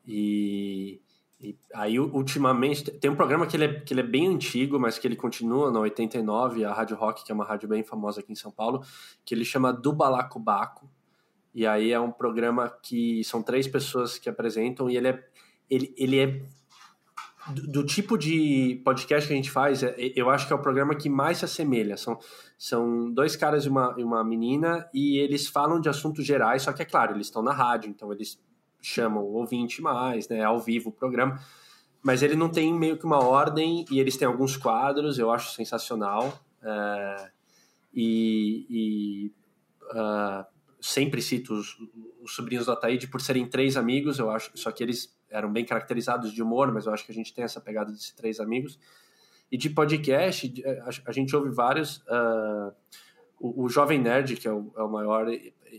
[0.06, 1.00] E,
[1.40, 4.98] e, aí, ultimamente, tem um programa que ele, é, que ele é bem antigo, mas
[4.98, 8.32] que ele continua na 89, a Rádio Rock, que é uma rádio bem famosa aqui
[8.32, 8.82] em São Paulo,
[9.24, 10.90] que ele chama Do Balacobaco.
[11.54, 15.24] E aí é um programa que são três pessoas que apresentam e ele é,
[15.70, 16.42] ele, ele é
[17.52, 20.60] do, do, tipo de podcast que a gente faz, é, eu acho que é o
[20.60, 21.96] programa que mais se assemelha.
[21.96, 22.18] São,
[22.58, 26.72] são dois caras e uma, e uma menina e eles falam de assuntos gerais, só
[26.72, 28.40] que é claro, eles estão na rádio, então eles
[28.80, 31.40] chamam o ouvinte mais, né, ao vivo o programa.
[32.02, 35.52] Mas ele não tem meio que uma ordem e eles têm alguns quadros, eu acho
[35.52, 36.40] sensacional.
[36.62, 37.30] É,
[37.92, 39.32] e, e
[39.90, 40.44] uh,
[40.80, 41.76] sempre cito os,
[42.22, 45.64] os sobrinhos do Ataíde por serem três amigos, eu acho, só que eles eram bem
[45.64, 48.78] caracterizados de humor, mas eu acho que a gente tem essa pegada de três amigos.
[49.50, 50.52] E de podcast,
[50.82, 51.98] a, a gente ouve vários.
[51.98, 52.72] Uh,
[53.40, 55.26] o, o, Jovem Nerd, que é o, é o, maior,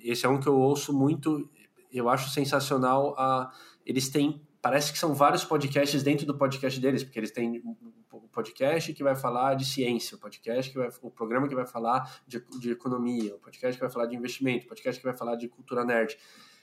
[0.04, 1.50] esse é um que eu ouço muito,
[1.92, 3.14] eu acho sensacional.
[3.14, 3.52] Uh,
[3.86, 4.42] eles têm.
[4.62, 7.64] Parece que são vários podcasts dentro do podcast deles, porque eles têm
[8.12, 11.66] o podcast que vai falar de ciência, o podcast que vai, o programa que vai
[11.66, 15.16] falar de, de economia, o podcast que vai falar de investimento, o podcast que vai
[15.16, 16.18] falar de cultura nerd.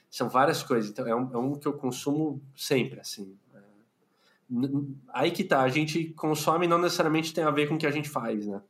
[0.09, 0.89] São várias coisas.
[0.89, 3.37] Então, é um, é um que eu consumo sempre, assim.
[3.53, 3.59] É,
[5.13, 7.91] aí que tá, a gente consome não necessariamente tem a ver com o que a
[7.91, 8.61] gente faz, né?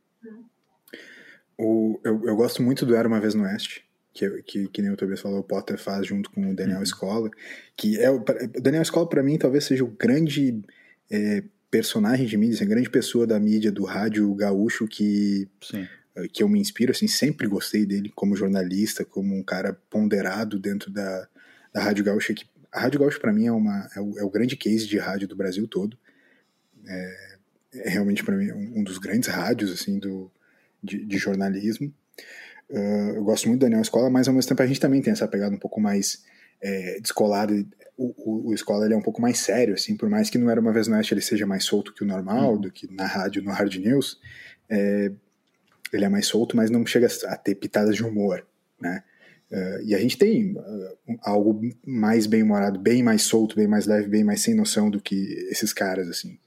[1.56, 4.90] O, eu, eu gosto muito do Era Uma Vez no Oeste, que, que, que nem
[4.90, 6.82] o Tobias falou, o Potter faz junto com o Daniel uhum.
[6.82, 7.30] Escola,
[7.76, 8.22] que é o
[8.60, 10.60] Daniel Escola para mim talvez seja o grande
[11.10, 15.86] é, personagem de mídia, assim, a grande pessoa da mídia do rádio gaúcho que Sim.
[16.18, 20.58] Eh, que eu me inspiro, assim, sempre gostei dele como jornalista, como um cara ponderado
[20.58, 21.28] dentro da,
[21.72, 22.34] da Rádio Gaúcha.
[22.34, 24.98] Que, a Rádio Gaúcha, para mim, é, uma, é o, é, o, grande case de
[24.98, 25.96] rádio do Brasil todo.
[26.86, 27.36] É,
[27.74, 30.30] é realmente, para mim, um, um, dos grandes rádios, assim, do,
[30.82, 31.92] de, de jornalismo.
[32.70, 35.12] Uh, eu gosto muito do Daniel Escola, mas ao mesmo tempo a gente também tem
[35.12, 36.22] essa pegada um pouco mais
[36.60, 37.54] é, descolada.
[37.96, 40.50] O, o, o, Escola ele é um pouco mais sério, assim, por mais que não
[40.50, 42.60] era uma vez no Oeste ele seja mais solto que o normal, uhum.
[42.60, 44.20] do que na rádio, no Hard News.
[44.68, 45.10] É,
[45.92, 48.46] ele é mais solto, mas não chega a ter pitadas de humor,
[48.80, 49.02] né?
[49.50, 53.86] Uh, e a gente tem uh, algo mais bem humorado, bem mais solto, bem mais
[53.86, 55.16] leve, bem mais sem noção do que
[55.50, 56.38] esses caras, assim.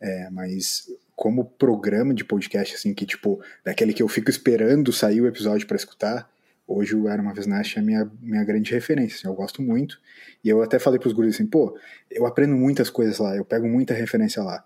[0.00, 0.86] É, mas
[1.20, 5.66] como programa de podcast, assim, que tipo, daquele que eu fico esperando sair o episódio
[5.66, 6.26] para escutar,
[6.66, 10.00] hoje o Era Uma Vez Nash é minha, minha grande referência, assim, eu gosto muito.
[10.42, 11.76] E eu até falei pros guris assim, pô,
[12.10, 14.64] eu aprendo muitas coisas lá, eu pego muita referência lá.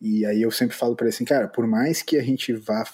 [0.00, 2.84] E aí eu sempre falo para ele assim, cara, por mais que a gente vá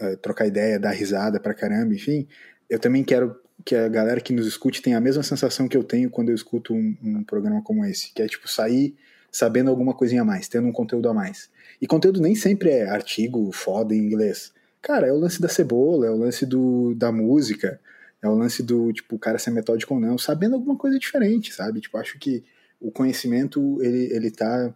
[0.00, 2.26] uh, trocar ideia, dar risada pra caramba, enfim,
[2.70, 5.84] eu também quero que a galera que nos escute tenha a mesma sensação que eu
[5.84, 8.96] tenho quando eu escuto um, um programa como esse, que é tipo sair
[9.30, 11.50] sabendo alguma coisinha a mais, tendo um conteúdo a mais.
[11.80, 14.52] E conteúdo nem sempre é artigo foda em inglês.
[14.82, 17.80] Cara, é o lance da cebola, é o lance do, da música,
[18.22, 21.52] é o lance do, tipo, o cara ser metódico ou não, sabendo alguma coisa diferente,
[21.52, 21.80] sabe?
[21.80, 22.44] Tipo, acho que
[22.80, 24.74] o conhecimento, ele, ele tá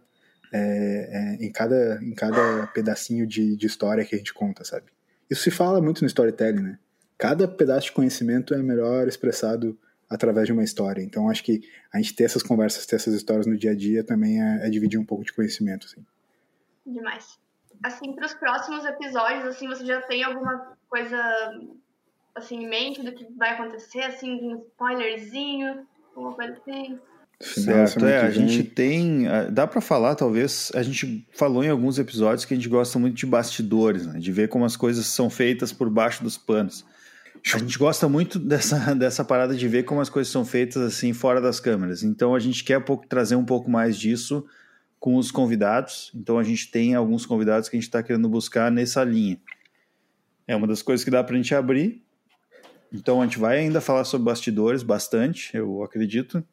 [0.53, 4.85] é, é, em, cada, em cada pedacinho de, de história que a gente conta, sabe?
[5.29, 6.79] Isso se fala muito no storytelling, né?
[7.17, 9.77] Cada pedaço de conhecimento é melhor expressado
[10.09, 11.01] através de uma história.
[11.01, 14.03] Então, acho que a gente ter essas conversas, ter essas histórias no dia a dia
[14.03, 16.05] também é, é dividir um pouco de conhecimento, assim.
[16.85, 17.39] Demais.
[17.83, 21.17] Assim, para os próximos episódios, assim, você já tem alguma coisa
[22.33, 26.99] assim em mente do que vai acontecer, assim, um spoilerzinho, alguma coisa assim?
[27.41, 29.25] Certo, é, a gente tem.
[29.51, 30.71] Dá para falar, talvez.
[30.73, 34.19] A gente falou em alguns episódios que a gente gosta muito de bastidores, né?
[34.19, 36.85] De ver como as coisas são feitas por baixo dos panos.
[37.53, 41.11] A gente gosta muito dessa, dessa parada de ver como as coisas são feitas assim
[41.11, 42.03] fora das câmeras.
[42.03, 44.45] Então a gente quer pouco, trazer um pouco mais disso
[45.05, 46.11] com os convidados.
[46.15, 49.39] Então a gente tem alguns convidados que a gente está querendo buscar nessa linha.
[50.47, 52.03] É uma das coisas que dá para a gente abrir.
[52.91, 56.43] Então a gente vai ainda falar sobre bastidores bastante, eu acredito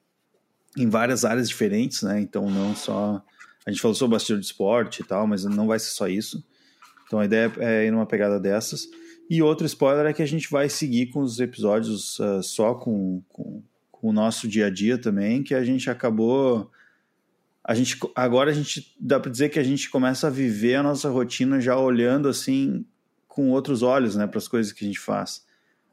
[0.77, 2.21] em várias áreas diferentes, né?
[2.21, 3.25] Então não só
[3.65, 6.45] a gente falou sobre bastidor de esporte e tal, mas não vai ser só isso.
[7.07, 8.87] Então a ideia é ir numa pegada dessas.
[9.31, 13.23] E outro spoiler é que a gente vai seguir com os episódios uh, só com,
[13.31, 16.71] com, com, o nosso dia a dia também, que a gente acabou.
[17.65, 20.83] A gente, agora a gente dá para dizer que a gente começa a viver a
[20.83, 22.85] nossa rotina já olhando assim
[23.29, 25.47] com outros olhos, né, para as coisas que a gente faz.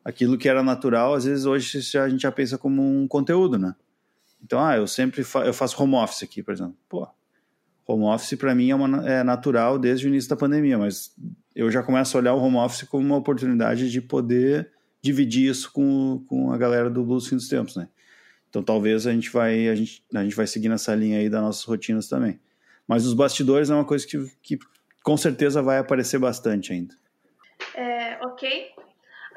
[0.04, 3.76] Aquilo que era natural, às vezes hoje a gente já pensa como um conteúdo, né?
[4.44, 6.76] Então, ah, eu sempre fa eu faço home office aqui, por exemplo.
[6.88, 7.08] Pô,
[7.86, 11.14] home office para mim é, uma, é natural desde o início da pandemia, mas
[11.56, 15.72] eu já começo a olhar o home office como uma oportunidade de poder dividir isso
[15.72, 17.88] com, com a galera do Blues Fim dos Tempos, né?
[18.50, 21.42] Então talvez a gente vai a gente, a gente vai seguir nessa linha aí das
[21.42, 22.40] nossas rotinas também.
[22.88, 24.60] Mas os bastidores é uma coisa que, que
[25.04, 26.96] com certeza vai aparecer bastante ainda.
[27.76, 28.72] É, ok.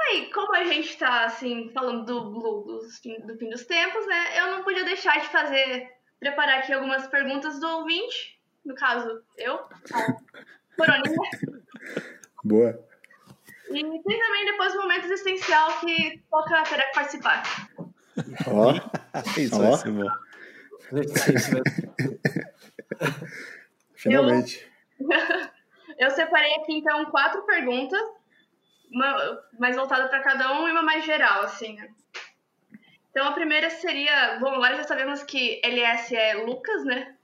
[0.01, 4.41] Aí, como a gente tá, assim, falando do Blue, do, do fim dos tempos, né?
[4.41, 5.89] Eu não podia deixar de fazer,
[6.19, 8.41] preparar aqui algumas perguntas do ouvinte.
[8.65, 10.17] No caso, eu, a
[10.77, 11.19] Coroninha.
[12.43, 12.85] Boa.
[13.71, 17.43] E tem também depois o momento existencial que toca terá que participar.
[18.47, 18.73] Ó,
[19.37, 19.59] Isso Ó.
[19.59, 20.09] vai ser bom.
[23.95, 24.71] finalmente.
[25.99, 28.01] Eu separei aqui, então, quatro perguntas,
[28.91, 31.89] uma mais voltada para cada um e uma mais geral, assim, né?
[33.11, 34.39] Então, a primeira seria...
[34.41, 37.15] Bom, agora já sabemos que LS é Lucas, né?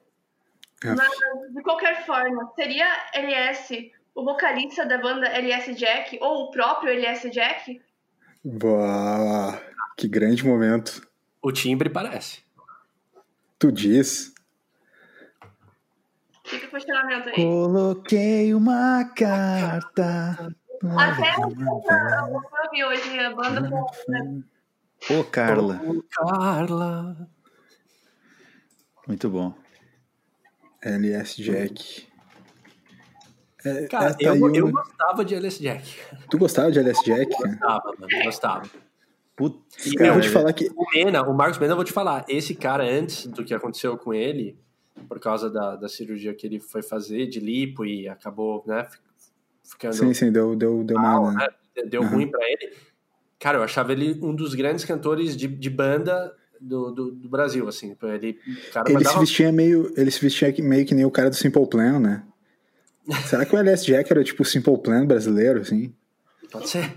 [0.84, 0.95] É.
[0.95, 1.11] Mas,
[1.55, 7.30] de qualquer forma, seria LS o vocalista da banda LS Jack ou o próprio LS
[7.30, 7.80] Jack?
[8.45, 9.59] Boa.
[9.99, 11.03] Que grande momento.
[11.42, 12.44] O timbre parece.
[13.59, 14.32] Tu diz.
[16.44, 17.34] Fica o questionamento aí.
[17.34, 20.55] Coloquei uma carta.
[20.96, 24.42] Até eu eu vi hoje a banda né?
[25.11, 25.80] Ô, Carla.
[25.84, 27.28] Ô, Carla.
[29.09, 29.53] Muito bom.
[30.80, 32.07] LS Jack.
[33.64, 35.99] É, Cara, é, tá aí eu, eu gostava de LS Jack.
[36.30, 37.36] Tu gostava de LS Jack?
[37.36, 37.51] cara?
[37.51, 38.12] Gostava, mano.
[38.12, 38.88] eu Gostava.
[39.39, 40.68] Putz, E Eu cara, vou te falar que.
[40.76, 43.97] O Mena, o Marcos Mena, eu vou te falar, esse cara, antes do que aconteceu
[43.97, 44.59] com ele,
[45.09, 48.99] por causa da, da cirurgia que ele foi fazer de lipo e acabou, né, fi-
[49.62, 51.32] ficando Sim, sim, deu, deu, deu mal, uma.
[51.34, 51.49] né,
[51.86, 52.09] deu Uhum.
[52.09, 52.74] ruim pra ele.
[53.39, 57.68] Cara, eu achava ele um dos grandes cantores de, de banda do, do, do Brasil,
[57.68, 57.97] assim.
[58.03, 58.36] Ele,
[58.72, 59.93] cara Ele se vestia meio.
[59.97, 62.24] Ele se vestia meio que nem o cara do Simple Plan, né?
[63.26, 65.95] Será que o LS Jack era tipo o Simple Plan brasileiro, assim?
[66.51, 66.93] Pode ser,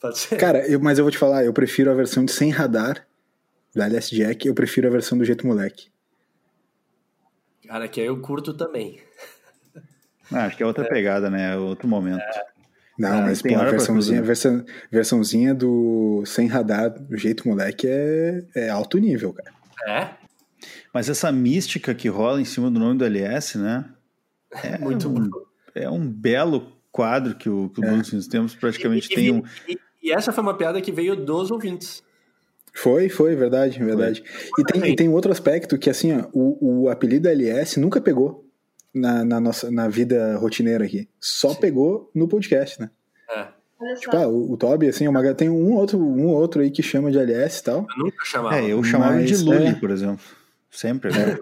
[0.00, 0.36] pode ser.
[0.36, 3.06] Cara, eu, mas eu vou te falar, eu prefiro a versão de sem radar
[3.74, 5.88] do LS Jack, eu prefiro a versão do jeito moleque.
[7.66, 9.00] Cara, que eu curto também.
[10.32, 11.54] ah, acho que é outra pegada, né?
[11.54, 12.22] É outro momento.
[12.98, 14.26] Não, Ah, mas pô, a versãozinha, né?
[14.26, 19.52] versão, versãozinha do sem radar do jeito moleque é, é alto nível, cara.
[19.86, 20.10] É?
[20.94, 23.84] Mas essa mística que rola em cima do nome do LS, né?
[24.64, 25.40] É Muito um, bom.
[25.74, 27.88] é um belo quadro que o, que o É.
[27.88, 29.42] Bruno dos Tempos praticamente E- tem um.
[29.68, 32.02] e, e essa foi uma piada que veio dos ouvintes.
[32.74, 34.22] Foi, foi, verdade, verdade.
[34.58, 38.44] E tem, e tem outro aspecto que, assim, ó, o, o apelido LS nunca pegou
[38.94, 41.08] na, na nossa na vida rotineira aqui.
[41.18, 42.90] Só pegou no podcast, né?
[43.30, 43.46] É.
[43.98, 46.82] Tipo, ah, o, o Toby, assim, é uma, tem um outro, um outro aí que
[46.82, 47.86] chama de LS e tal.
[47.96, 48.56] eu nunca chamava.
[48.58, 49.74] É, eu chamava ele de Mas, Lully, é.
[49.74, 50.24] por exemplo.
[50.70, 51.38] Sempre, né?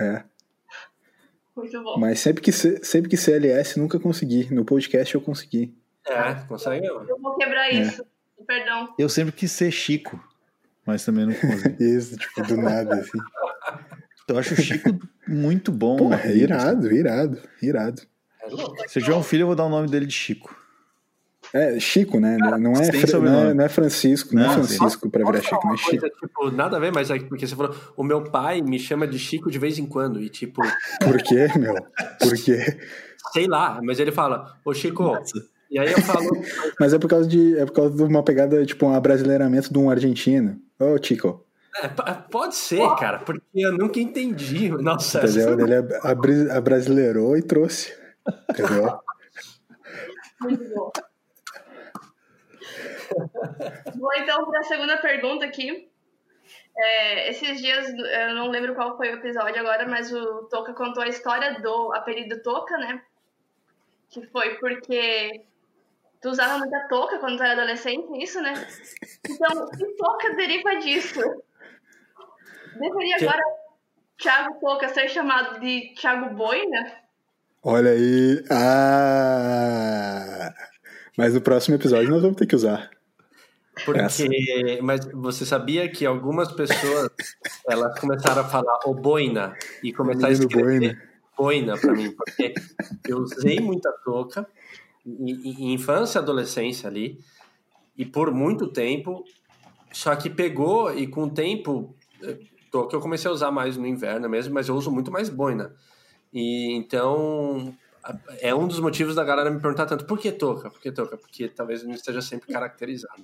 [0.00, 0.22] É.
[1.60, 1.98] Muito bom.
[1.98, 4.52] Mas sempre que ser, sempre que ser LS, nunca consegui.
[4.52, 5.74] No podcast eu consegui.
[6.06, 7.02] É, consegue não.
[7.08, 7.74] Eu vou quebrar É.
[7.82, 8.04] isso.
[8.46, 8.92] Perdão.
[8.98, 10.18] Eu sempre quis ser Chico,
[10.84, 11.76] mas também não consegui.
[11.84, 13.18] Isso, tipo, do nada, assim.
[14.26, 14.98] Eu acho o Chico
[15.28, 15.96] muito bom.
[15.96, 18.02] Pô, é irado, irado, irado.
[18.42, 20.56] É eu tiver um filho, eu vou dar o nome dele de Chico.
[21.52, 22.36] É Chico, né?
[22.38, 25.80] Não é, não é, não é Francisco, não, é Não, Francisco pra virar Chico, mas
[25.80, 25.90] Chico.
[26.00, 29.06] coisa, tipo, nada a ver, mas é porque você falou, o meu pai me chama
[29.06, 30.62] de Chico de vez em quando, e tipo,
[31.02, 31.74] Por quê, meu?
[32.20, 32.78] Por quê?
[33.32, 35.18] sei lá, mas ele fala, ô Chico,
[35.70, 36.28] e aí eu falo,
[36.80, 37.56] Mas é por causa de.
[37.58, 40.58] É por causa de uma pegada, tipo, um abrasileiramento de um argentino.
[40.78, 41.44] Ô, Chico.
[41.80, 41.86] é,
[42.30, 44.68] pode ser, cara, porque eu nunca entendi.
[44.70, 45.60] Nossa, Entendeu?
[45.60, 47.92] Ele abri- abrasileirou e trouxe.
[48.50, 48.98] Entendeu?
[50.40, 50.90] Muito bom.
[53.96, 55.88] Vou então para a segunda pergunta aqui.
[56.76, 61.02] É, esses dias, eu não lembro qual foi o episódio agora, mas o Toca contou
[61.02, 63.02] a história do apelido Toca, né?
[64.08, 65.42] Que foi porque
[66.20, 68.54] tu usava muita touca quando tu era adolescente, isso, né?
[69.28, 71.20] Então, que Toca deriva disso?
[72.78, 73.42] Deveria Que- agora
[74.18, 76.92] Thiago Toca ser chamado de Thiago Boina?
[77.62, 78.42] Olha aí.
[78.50, 80.52] Ah!
[81.16, 82.90] Mas no próximo episódio nós vamos ter que usar.
[83.94, 84.24] Essa.
[84.24, 87.10] Porque, mas você sabia que algumas pessoas
[87.68, 91.02] elas começaram a falar o boina e começar a escrever boina.
[91.36, 92.54] boina para mim, porque
[93.06, 94.46] eu usei muita touca
[95.06, 97.18] em, infância e adolescência ali
[97.96, 99.24] e por muito tempo,
[99.92, 102.38] só que pegou e com o tempo eh,
[102.70, 105.74] touca eu comecei a usar mais no inverno mesmo, mas eu uso muito mais boina.
[106.32, 107.74] E então
[108.40, 110.70] é um dos motivos da galera me perguntar tanto por que touca?
[110.70, 111.16] Por que touca?
[111.16, 113.22] Porque talvez não esteja sempre caracterizado.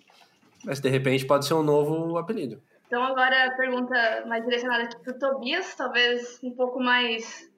[0.67, 2.61] Mas de repente pode ser um novo apelido.
[2.87, 7.51] Então agora a pergunta mais direcionada aqui pro Tobias, talvez um pouco mais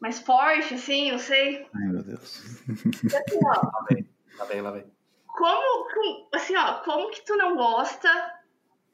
[0.00, 1.66] mais forte, assim, não sei.
[1.74, 2.42] Ai, meu Deus.
[2.68, 4.08] Assim, ó, Lá vem,
[4.38, 4.84] lá vem, lá vem.
[5.26, 8.08] como, com- assim, ó, como que tu não gosta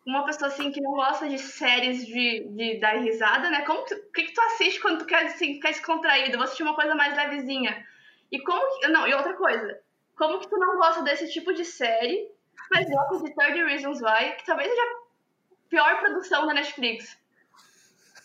[0.07, 3.63] uma pessoa assim que não gosta de séries de, de dar risada, né?
[3.63, 6.37] Como que, o que, que tu assiste quando tu quer, assim, quer descontraído?
[6.37, 7.85] Vou assistir uma coisa mais levezinha.
[8.31, 8.89] E como que.
[8.89, 9.79] Não, e outra coisa.
[10.17, 12.29] Como que tu não gosta desse tipo de série,
[12.73, 17.17] mas gosta de 30 Reasons Why, que talvez seja a pior produção da Netflix?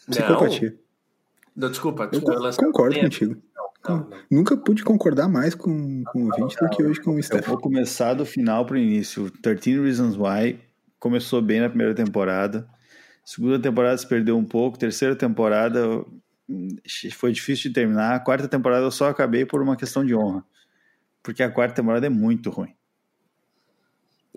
[0.09, 0.75] Psicopatia.
[1.55, 2.21] Não, desculpa, eu
[2.55, 3.41] concordo contigo.
[3.87, 4.09] Não, não.
[4.31, 7.41] Nunca pude concordar mais com, com o ouvinte do que hoje com o Steph.
[7.41, 9.29] Eu vou começar do final para o início.
[9.41, 10.59] 13 Reasons Why
[10.99, 12.67] começou bem na primeira temporada.
[13.25, 14.77] Segunda temporada se perdeu um pouco.
[14.77, 16.05] Terceira temporada
[17.13, 18.15] foi difícil de terminar.
[18.15, 20.45] A quarta temporada eu só acabei por uma questão de honra.
[21.23, 22.73] Porque a quarta temporada é muito ruim.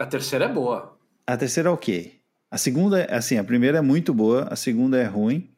[0.01, 0.99] A terceira é boa.
[1.27, 2.19] A terceira é ok.
[2.51, 5.51] A segunda, assim, a primeira é muito boa, a segunda é ruim,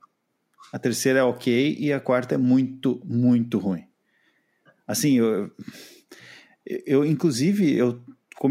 [0.72, 3.86] a terceira é ok e a quarta é muito, muito ruim.
[4.84, 5.48] Assim, eu,
[6.66, 8.02] eu inclusive, eu,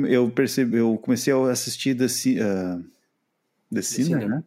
[0.07, 2.85] eu percebi, eu comecei a assistir The, uh,
[3.69, 4.43] The Sinner, né?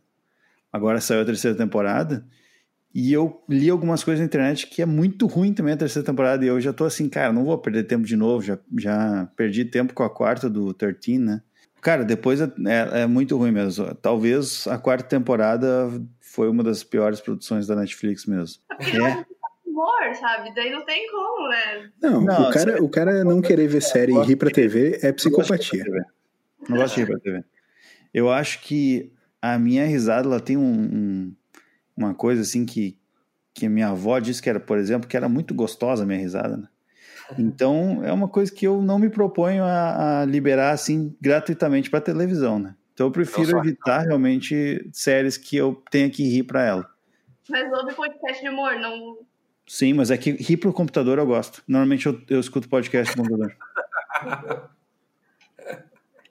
[0.73, 2.27] Agora saiu a terceira temporada.
[2.95, 6.45] E eu li algumas coisas na internet que é muito ruim também a terceira temporada.
[6.45, 8.41] E eu já tô assim, cara, não vou perder tempo de novo.
[8.41, 11.43] Já, já perdi tempo com a quarta do 13, né?
[11.81, 13.93] Cara, depois é, é, é muito ruim mesmo.
[13.97, 15.91] Talvez a quarta temporada
[16.21, 18.63] foi uma das piores produções da Netflix mesmo.
[18.81, 19.25] É.
[19.67, 20.55] Humor, sabe?
[20.55, 21.91] Daí não tem como, né?
[22.01, 25.13] Não, não o, cara, o cara não querer ver série e rir pra TV é
[25.13, 25.85] psicopatia.
[26.69, 27.45] Não gosto de rir pra TV.
[28.15, 31.37] Eu acho que a minha risada, ela tem um, um,
[31.97, 32.99] uma coisa assim que,
[33.53, 36.57] que minha avó disse que era, por exemplo, que era muito gostosa a minha risada,
[36.57, 36.69] né?
[37.39, 42.01] Então, é uma coisa que eu não me proponho a, a liberar assim gratuitamente para
[42.01, 42.75] televisão, né?
[42.93, 46.91] Então eu prefiro evitar realmente séries que eu tenha que rir para ela.
[47.49, 49.19] Mas ouve podcast de humor, não.
[49.67, 51.63] Sim, mas é que rir pro computador eu gosto.
[51.67, 53.57] Normalmente eu, eu escuto podcast no computador.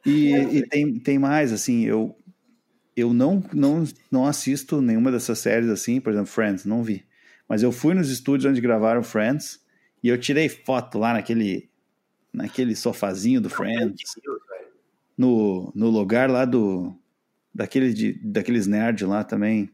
[0.05, 2.16] e, e tem, tem mais, assim, eu,
[2.95, 7.05] eu não, não, não assisto nenhuma dessas séries assim, por exemplo, Friends, não vi.
[7.47, 9.61] Mas eu fui nos estúdios onde gravaram Friends
[10.03, 11.69] e eu tirei foto lá naquele,
[12.31, 14.15] naquele sofazinho do Friends
[15.17, 16.95] no, no lugar lá do
[17.53, 19.69] daquele de, daqueles nerds lá também,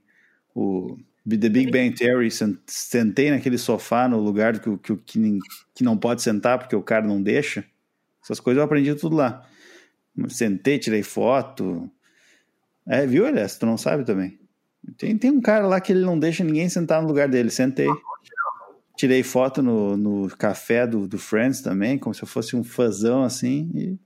[0.53, 0.97] o
[1.27, 2.29] The Big Bang Theory,
[2.65, 5.39] sentei naquele sofá no lugar que, que, que,
[5.75, 7.63] que não pode sentar porque o cara não deixa.
[8.21, 9.47] Essas coisas eu aprendi tudo lá.
[10.27, 11.89] Sentei, tirei foto.
[12.87, 13.57] É, viu, Elias?
[13.57, 14.39] Tu não sabe também.
[14.97, 17.49] Tem, tem um cara lá que ele não deixa ninguém sentar no lugar dele.
[17.49, 17.87] Sentei.
[18.95, 23.23] Tirei foto no, no café do, do Friends também, como se eu fosse um fãzão
[23.23, 23.71] assim.
[23.73, 23.99] E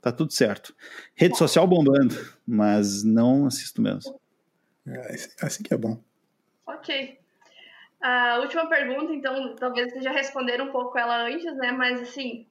[0.00, 0.74] tá tudo certo.
[1.14, 2.14] Rede social bombando,
[2.46, 4.18] mas não assisto mesmo.
[4.86, 6.00] É, assim que é bom.
[6.66, 7.18] Ok.
[8.00, 11.72] A última pergunta, então, talvez vocês já responderam um pouco ela antes, né?
[11.72, 12.46] Mas assim,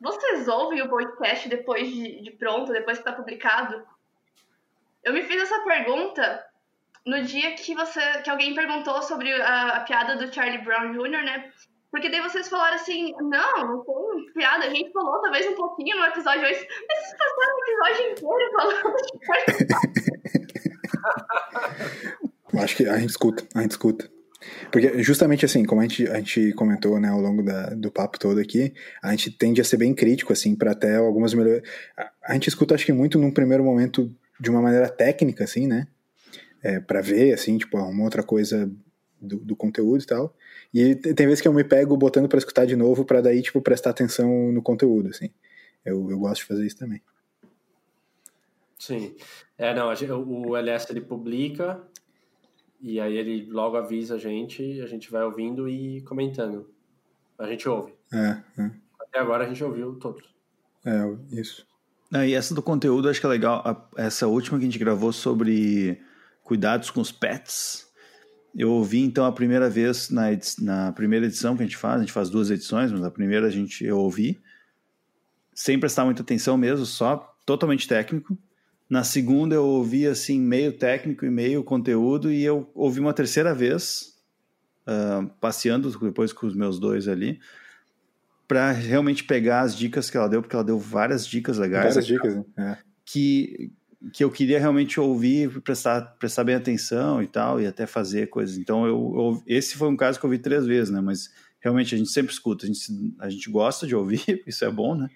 [0.00, 3.82] vocês ouvem o podcast depois de, de pronto, depois que está publicado?
[5.06, 6.44] Eu me fiz essa pergunta
[7.06, 11.22] no dia que você, que alguém perguntou sobre a, a piada do Charlie Brown Jr.,
[11.22, 11.52] né?
[11.92, 15.96] Porque daí vocês falaram assim, não, não tem piada, a gente falou talvez um pouquinho
[15.96, 18.96] no episódio 8, mas vocês passaram o episódio inteiro falando
[22.52, 24.10] de Acho que a gente escuta, a gente escuta.
[24.72, 28.18] Porque justamente assim, como a gente, a gente comentou né, ao longo da, do papo
[28.18, 31.62] todo aqui, a gente tende a ser bem crítico, assim, para até algumas melhores.
[31.96, 35.66] A, a, gente escuta, acho que muito num primeiro momento de uma maneira técnica, assim,
[35.66, 35.88] né?
[36.62, 38.70] É, para ver, assim, tipo, uma outra coisa
[39.20, 40.34] do, do, conteúdo e tal.
[40.72, 43.60] E tem vezes que eu me pego botando para escutar de novo para daí, tipo,
[43.60, 45.30] prestar atenção no conteúdo, assim.
[45.84, 47.00] Eu, eu gosto de fazer isso também.
[48.78, 49.14] Sim.
[49.56, 51.82] É, não, o LS ele publica
[52.80, 56.70] e aí ele logo avisa a gente, a gente vai ouvindo e comentando.
[57.38, 57.94] A gente ouve.
[58.12, 58.70] É, é.
[59.00, 60.34] Até agora a gente ouviu todos.
[60.84, 61.66] É, isso.
[62.12, 63.90] Ah, e essa do conteúdo, acho que é legal.
[63.96, 66.00] Essa última que a gente gravou sobre
[66.42, 67.86] cuidados com os pets
[68.56, 70.28] eu ouvi então a primeira vez na,
[70.60, 73.46] na primeira edição que a gente faz, a gente faz duas edições, mas a primeira
[73.46, 74.40] a gente eu ouvi,
[75.54, 78.36] sem prestar muita atenção mesmo, só totalmente técnico.
[78.88, 83.54] Na segunda eu ouvi assim meio técnico e meio conteúdo e eu ouvi uma terceira
[83.54, 84.16] vez,
[84.86, 87.38] uh, passeando depois com os meus dois ali,
[88.46, 91.94] para realmente pegar as dicas que ela deu, porque ela deu várias dicas legais.
[91.94, 92.78] Várias dicas, né?
[93.04, 93.72] Que
[94.12, 98.56] que eu queria realmente ouvir, prestar, prestar bem atenção e tal, e até fazer coisas.
[98.56, 101.00] Então, eu, eu, esse foi um caso que eu ouvi três vezes, né?
[101.00, 101.30] Mas
[101.60, 104.94] realmente a gente sempre escuta, a gente, a gente gosta de ouvir, isso é bom,
[104.94, 105.08] né?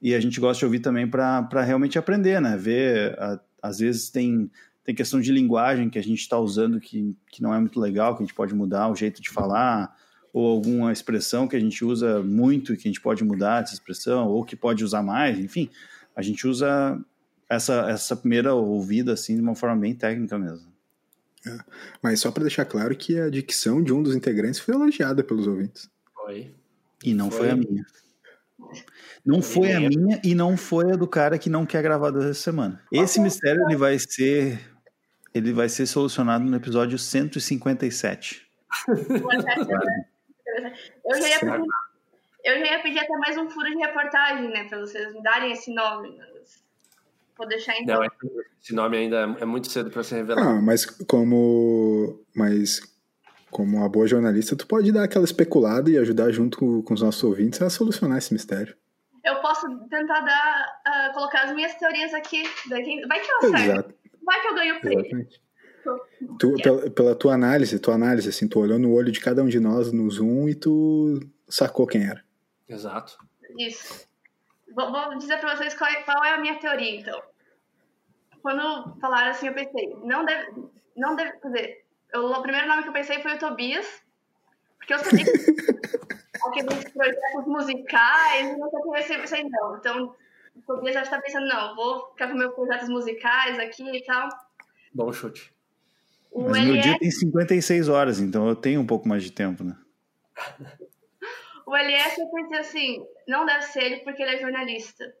[0.00, 2.56] E a gente gosta de ouvir também para realmente aprender, né?
[2.56, 4.50] Ver, a, às vezes tem,
[4.84, 8.14] tem questão de linguagem que a gente está usando que, que não é muito legal,
[8.14, 9.94] que a gente pode mudar o jeito de falar,
[10.32, 13.74] ou alguma expressão que a gente usa muito e que a gente pode mudar essa
[13.74, 15.68] expressão, ou que pode usar mais, enfim.
[16.16, 16.98] A gente usa
[17.48, 20.72] essa, essa primeira ouvida, assim, de uma forma bem técnica mesmo.
[21.46, 21.58] É.
[22.02, 25.46] Mas só para deixar claro que a dicção de um dos integrantes foi elogiada pelos
[25.46, 25.90] ouvintes.
[26.14, 26.54] Foi.
[27.04, 27.50] E não foi, Foi.
[27.50, 27.84] a minha.
[29.24, 32.34] Não foi a minha e não foi a do cara que não quer gravar dessa
[32.34, 32.80] semana.
[32.92, 34.58] Esse mistério ele vai ser
[35.34, 38.46] ele vai ser solucionado no episódio 157.
[41.04, 41.68] Eu já ia pedir,
[42.44, 44.64] eu já ia pedir até mais um furo de reportagem, né?
[44.68, 46.18] Pra vocês me darem esse nome.
[46.18, 46.62] mas
[47.36, 48.00] Vou deixar então.
[48.00, 48.08] Não,
[48.60, 50.48] esse nome ainda é muito cedo para ser revelado.
[50.48, 52.24] Ah, mas como.
[52.34, 52.80] Mas
[53.50, 57.22] como uma boa jornalista, tu pode dar aquela especulada e ajudar junto com, os nossos
[57.22, 58.74] ouvintes a solucionar esse mistério.
[59.22, 62.42] Eu posso tentar dar, ah, colocar as minhas teorias aqui.
[62.68, 63.06] Daqui.
[63.06, 63.94] Vai que eu acerto.
[64.24, 65.00] Vai que eu ganho o prêmio.
[65.00, 65.40] exatamente.
[66.38, 69.48] Tu, pela, pela tua análise, tua análise, assim, tu olhou no olho de cada um
[69.48, 71.18] de nós no Zoom e tu
[71.48, 72.22] sacou quem era.
[72.68, 73.16] Exato.
[73.58, 74.06] Isso.
[74.74, 77.20] Vou, vou dizer pra vocês qual é, qual é a minha teoria, então.
[78.40, 80.52] Quando falaram assim, eu pensei, não deve.
[80.96, 81.32] Não deve.
[81.38, 83.86] Quer dizer, eu- o primeiro nome que eu pensei foi o Tobias,
[84.78, 85.30] porque eu sabia que
[86.46, 89.76] aqueles projetos musicais, e não sei o que vai ser, pensei, não.
[89.76, 90.14] Então,
[90.56, 94.28] o Tobias já está pensando, não, vou ficar com meus projetos musicais aqui e tal.
[94.94, 95.52] Bom chute.
[96.32, 99.62] O Mas meu dia tem 56 horas, então eu tenho um pouco mais de tempo,
[99.62, 99.76] né?
[101.66, 105.14] o LS eu pensei assim, não deve ser ele porque ele é jornalista.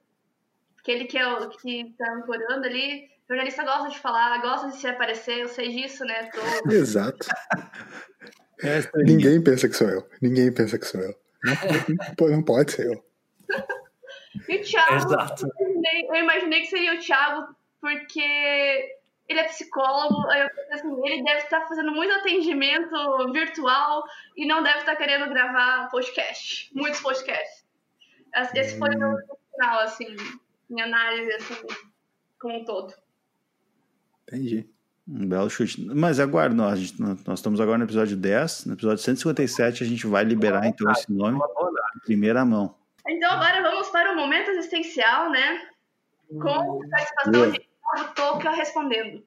[0.74, 3.10] Porque ele que é o que tá ancorando ali.
[3.28, 6.30] Jornalista gosta de falar, gosta de se aparecer, eu sei disso, né?
[6.30, 6.40] Tô...
[6.72, 7.26] Exato.
[8.62, 10.08] Essa Ninguém pensa que sou eu.
[10.20, 11.14] Ninguém pensa que sou eu.
[11.44, 13.04] Não, não pode ser eu.
[14.48, 15.46] E o Thiago, Exato.
[15.58, 18.96] eu imaginei, eu imaginei que seria o Thiago, porque
[19.32, 24.04] ele é psicólogo, aí eu pensei assim, ele deve estar fazendo muito atendimento virtual
[24.36, 27.64] e não deve estar querendo gravar podcast, muitos podcasts.
[28.54, 29.16] Esse foi o meu
[29.54, 30.16] final, assim,
[30.70, 31.54] minha análise, assim,
[32.40, 32.94] como um todo.
[34.28, 34.66] Entendi.
[35.06, 35.80] Um belo chute.
[35.84, 38.66] Mas aguarda, nós, gente- nós estamos agora no episódio 10.
[38.66, 42.74] No episódio 157 a gente vai liberar então esse nome em primeira mão.
[43.06, 45.66] Então agora vamos para o momento existencial, né?
[46.28, 47.61] Com a participação de
[47.92, 49.24] Thiago Toca respondendo.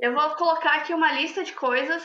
[0.00, 2.02] Eu vou colocar aqui uma lista de coisas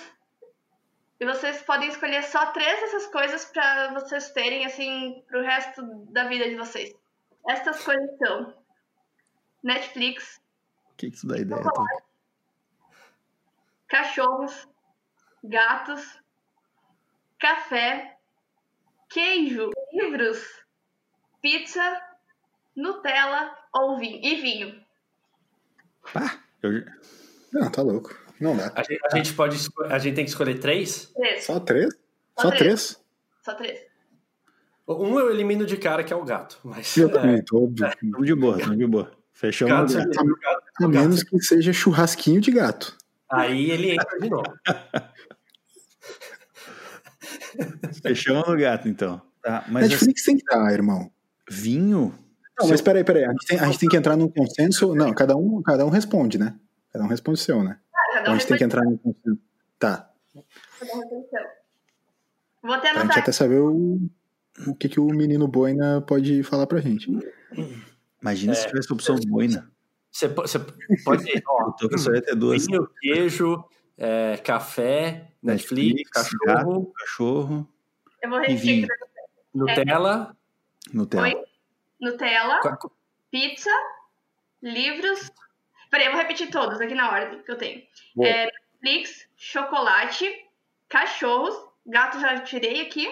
[1.20, 6.26] e vocês podem escolher só três dessas coisas para vocês terem assim pro resto da
[6.26, 6.94] vida de vocês.
[7.50, 8.56] Estas coisas são
[9.64, 10.42] Netflix,
[10.92, 11.62] O que, que isso dá ideia?
[11.62, 11.86] Tom?
[13.88, 14.70] cachorros,
[15.44, 16.18] gatos,
[17.38, 18.18] café,
[19.10, 20.40] queijo, livros,
[21.42, 22.02] pizza,
[22.74, 24.81] Nutella ou vinho e vinho.
[26.14, 26.84] Pá, eu-
[27.54, 28.16] Não, tá louco.
[28.40, 28.72] Não dá.
[28.76, 29.58] A gente, a gente pode
[29.90, 31.12] a gente tem que escolher três.
[31.16, 31.44] Três.
[31.44, 31.94] Só três?
[32.36, 32.60] Só Só três.
[32.60, 33.00] três?
[33.44, 33.80] Só três.
[34.88, 37.72] Um eu elimino de cara que é o gato, mas Eu é, também, tô.
[37.78, 39.12] Tamo de boa, tamo de boa.
[39.32, 40.40] Fechamos gato, o gato.
[40.42, 40.64] gato.
[40.84, 42.98] A menos que seja churrasquinho de gato.
[43.30, 44.44] Aí ele entra de novo.
[48.02, 49.22] Fechamos o gato, então.
[49.42, 51.12] Tá, mas assim, Netflix tem que estar, irmão.
[51.50, 52.14] vinho?
[52.60, 53.26] Não, mas peraí, peraí.
[53.26, 54.94] A gente, tem, a gente tem que entrar num consenso.
[54.94, 56.56] Não, cada um, cada um responde, né?
[56.92, 57.80] Cada um responde o seu, né?
[57.94, 59.40] Ah, cada Então um a gente tem que entrar num consenso.
[59.80, 60.10] Tá.
[60.80, 61.40] cada um responde o seu.
[62.64, 64.00] Vou até Pra gente anotar até saber o,
[64.68, 67.10] o que, que o menino boina pode falar pra gente.
[68.22, 69.72] Imagina se tivesse a opção boina.
[70.12, 70.60] Você, você
[71.04, 72.68] pode ter, ó, Eu tô com só ia ter duas.
[72.68, 73.64] vinho, queijo,
[73.98, 77.70] é, café, Netflix, cachorro, gato, cachorro,
[78.22, 78.88] Eu vou repetir.
[79.54, 80.36] Nutella.
[80.94, 81.24] Nutella.
[81.24, 81.36] Oi?
[82.02, 82.60] Nutella,
[83.30, 83.70] pizza,
[84.62, 85.32] livros.
[85.92, 87.86] Peraí, eu vou repetir todos aqui na ordem que eu tenho.
[88.16, 88.28] Boa.
[88.28, 88.52] É,
[88.82, 90.26] Netflix, chocolate,
[90.90, 91.56] cachorros,
[91.86, 93.08] gato já tirei aqui,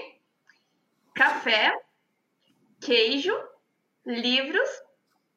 [1.13, 1.79] café,
[2.81, 3.33] queijo,
[4.05, 4.69] livros,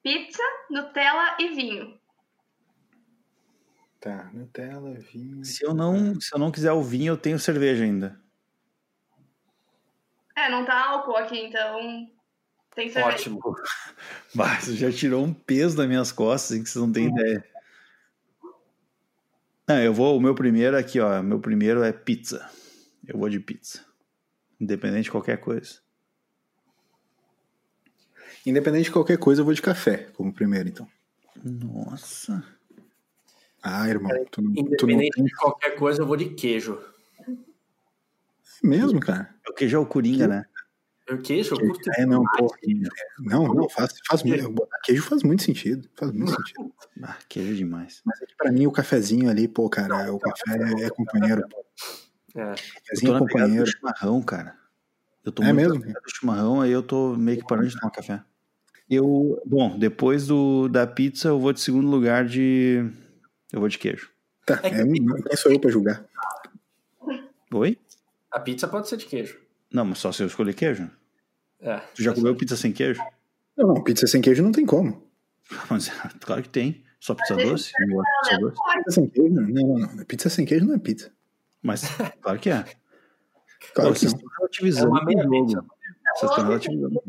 [0.03, 2.01] pizza, Nutella e vinho.
[4.01, 5.45] Tá, Nutella, vinho.
[5.45, 8.19] Se eu não, se eu não quiser o vinho, eu tenho cerveja ainda.
[10.35, 12.11] É, não tá álcool aqui, então
[12.75, 13.15] tem cerveja.
[13.15, 13.41] Ótimo.
[14.35, 17.45] Mas já tirou um peso das minhas costas, que vocês não têm ideia.
[19.69, 22.49] Não, eu vou, o meu primeiro aqui, ó, meu primeiro é pizza.
[23.07, 23.85] Eu vou de pizza.
[24.61, 25.81] Independente de qualquer coisa.
[28.45, 30.89] Independente de qualquer coisa, eu vou de café como primeiro, então.
[31.45, 32.43] Nossa.
[33.63, 36.81] Ah, irmão, tu não, tu não Independente de qualquer coisa, eu vou de queijo.
[38.63, 39.35] mesmo, cara.
[39.49, 40.45] O queijo é o Coringa, né?
[41.25, 42.49] Queijo, eu curto É, não, pô.
[42.55, 42.89] queijo.
[43.19, 44.49] Não, não, faz, faz muito.
[44.51, 45.89] botar Queijo faz muito sentido.
[45.97, 46.73] Faz muito sentido.
[47.05, 48.01] Ah, queijo demais.
[48.05, 51.43] Mas é que pra mim o cafezinho ali, pô, cara, o café é companheiro.
[51.49, 51.65] pô.
[52.37, 52.43] É.
[52.43, 53.67] Eu Cafezinho tô é na pegada do companheiro.
[53.67, 54.57] chimarrão, cara.
[55.25, 55.93] Eu tô É muito mesmo?
[55.93, 58.23] do chimarrão, aí eu tô meio que parando de tomar café.
[58.89, 62.89] Eu, bom, depois do, da pizza, eu vou de segundo lugar de.
[63.53, 64.11] Eu vou de queijo.
[64.47, 66.05] Tá, é, quem sou eu pra julgar?
[67.53, 67.79] Oi?
[68.31, 69.41] A pizza pode ser de queijo.
[69.73, 70.91] Não, mas só se eu escolher queijo.
[71.61, 73.01] É, Tu já comeu pizza sem queijo?
[73.57, 75.07] Não, não, pizza sem queijo não tem como.
[75.71, 75.91] Mas,
[76.21, 76.83] claro que tem.
[76.99, 77.73] Só pizza doce?
[77.79, 78.57] Eu gosto de pizza doce.
[78.77, 79.35] Pizza sem queijo?
[79.35, 80.05] Não, não, não.
[80.05, 81.13] Pizza sem queijo não é pizza.
[81.63, 81.83] Mas,
[82.21, 82.65] claro que é.
[83.75, 84.19] Claro Pô, que vocês não.
[84.19, 85.69] estão relativizando É uma meia jogo.
[86.17, 87.03] Vocês estão relativizando.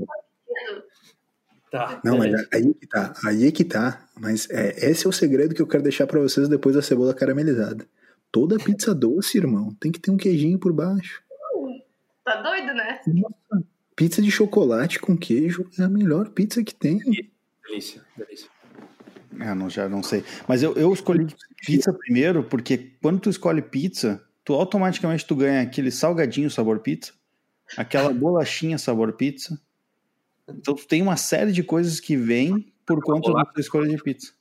[1.72, 2.00] Tá.
[2.04, 2.50] Não, mas beleza.
[2.54, 4.08] aí que tá, aí é que tá.
[4.16, 7.12] Mas é, esse é o segredo que eu quero deixar pra vocês depois da cebola
[7.12, 7.88] caramelizada.
[8.32, 11.24] Toda pizza doce, irmão, tem que ter um queijinho por baixo.
[12.24, 13.02] Tá doido, né?
[13.08, 17.00] Nossa, pizza de chocolate com queijo é a melhor pizza que tem.
[17.68, 18.50] Delícia, delícia.
[19.40, 20.24] Ah, não, já não sei.
[20.48, 21.28] Mas eu, eu escolhi
[21.66, 27.14] pizza primeiro, porque quando tu escolhe pizza, tu automaticamente tu ganha aquele salgadinho sabor pizza,
[27.76, 29.60] aquela bolachinha sabor pizza.
[30.48, 34.02] Então tu tem uma série de coisas que vêm por conta da tua escolha de
[34.02, 34.34] pizza.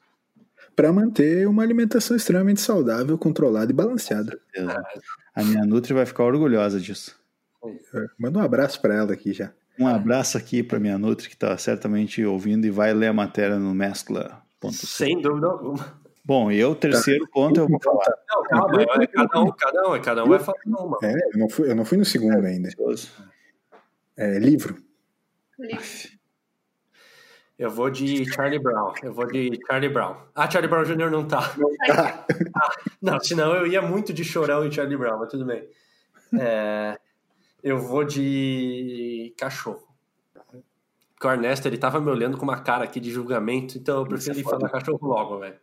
[0.74, 4.38] Pra manter uma alimentação extremamente saudável, controlada e balanceada.
[5.34, 7.21] A minha Nutri vai ficar orgulhosa disso.
[8.18, 9.52] Manda um abraço pra ela aqui já.
[9.78, 13.58] Um abraço aqui para minha Nutri, que está certamente ouvindo e vai ler a matéria
[13.58, 14.86] no mescla.c.
[14.86, 16.02] Sem dúvida alguma.
[16.24, 18.04] Bom, e eu, terceiro ponto, eu vou falar.
[18.28, 20.98] Não, calma, é cada um, cada um, cada um vai falar uma.
[21.02, 22.68] É, eu não fui, eu não fui no segundo ainda.
[24.16, 24.76] É, livro.
[27.58, 28.92] Eu vou de Charlie Brown.
[29.02, 30.16] Eu vou de Charlie Brown.
[30.34, 31.10] Ah, Charlie Brown Jr.
[31.10, 31.54] não tá.
[33.00, 35.68] Não, senão eu ia muito de chorão e Charlie Brown, mas tudo bem.
[36.38, 36.98] É,
[37.62, 39.86] eu vou de cachorro.
[41.14, 44.06] Porque o Ernesto, ele tava me olhando com uma cara aqui de julgamento, então eu
[44.06, 45.56] prefiro ir falar cachorro logo, velho.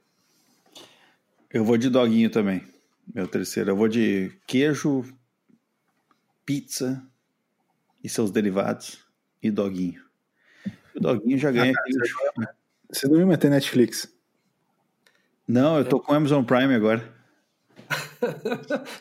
[1.51, 2.65] Eu vou de doguinho também.
[3.13, 3.71] Meu terceiro.
[3.71, 5.03] Eu vou de queijo,
[6.45, 7.03] pizza
[8.03, 9.03] e seus derivados
[9.41, 10.01] e doguinho.
[10.95, 11.93] O doguinho já ganha aqui.
[12.91, 14.13] Você não ia meter Netflix.
[15.47, 17.13] Não, eu tô com Amazon Prime agora.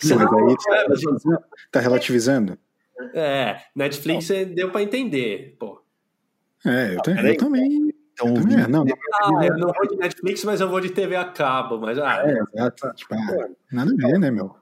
[0.01, 1.39] Sim, mas aí
[1.70, 2.59] tá relativizando.
[2.99, 3.19] Tá?
[3.19, 5.81] É, Netflix é, deu pra entender, pô.
[6.66, 7.33] É, eu, também- peraí.
[7.35, 7.95] eu também.
[8.12, 8.57] Então, eu também.
[8.69, 11.79] Não, não, Ah, eu não vou de Netflix, mas eu vou de TV a cabo,
[11.79, 12.93] mas ah, é, exato.
[12.95, 14.57] Tipo, ah, nada a ver, né, meu?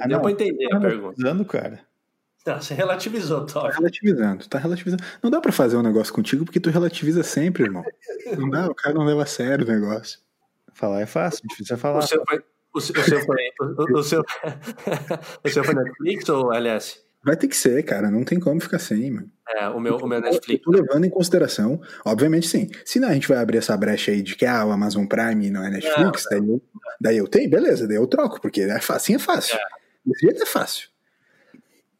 [0.00, 0.22] Ah, deu não.
[0.22, 1.14] pra entender a pergunta.
[1.18, 1.80] Usando, cara.
[2.46, 3.74] Não, você relativizou, Tá Top.
[3.74, 5.02] relativizando, tá relativizando.
[5.22, 7.84] Não dá pra fazer um negócio contigo porque tu relativiza sempre, irmão.
[8.38, 10.20] Não dá, o cara não leva a sério o negócio.
[10.72, 11.98] Falar é fácil, difícil é falar.
[11.98, 12.42] O seu foi,
[12.72, 14.22] o seu, o seu foi, o, o seu,
[15.44, 17.04] o seu foi Netflix ou LS?
[17.26, 19.28] Vai ter que ser, cara, não tem como ficar sem, mano.
[19.48, 20.62] É, o meu, o meu Eu Netflix.
[20.62, 22.70] tô levando em consideração, obviamente sim.
[22.84, 25.50] Se não, a gente vai abrir essa brecha aí de que ah, o Amazon Prime
[25.50, 26.62] não é Netflix, daí, eu,
[27.00, 29.58] daí eu tenho, beleza, daí eu troco, porque é fácil, assim é fácil.
[30.04, 30.88] Desse jeito é fácil.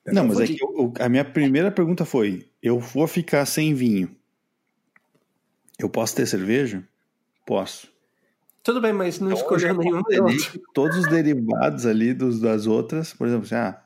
[0.07, 3.75] Não, mas é que eu- eu- a minha primeira pergunta foi: eu vou ficar sem
[3.75, 4.15] vinho.
[5.77, 6.85] Eu posso ter cerveja?
[7.45, 7.89] Posso.
[8.63, 10.49] Tudo bem, mas não escolheu nenhum Considerei deles.
[10.49, 13.83] que Todos os derivados ali dos, das outras, por exemplo, assim, ah,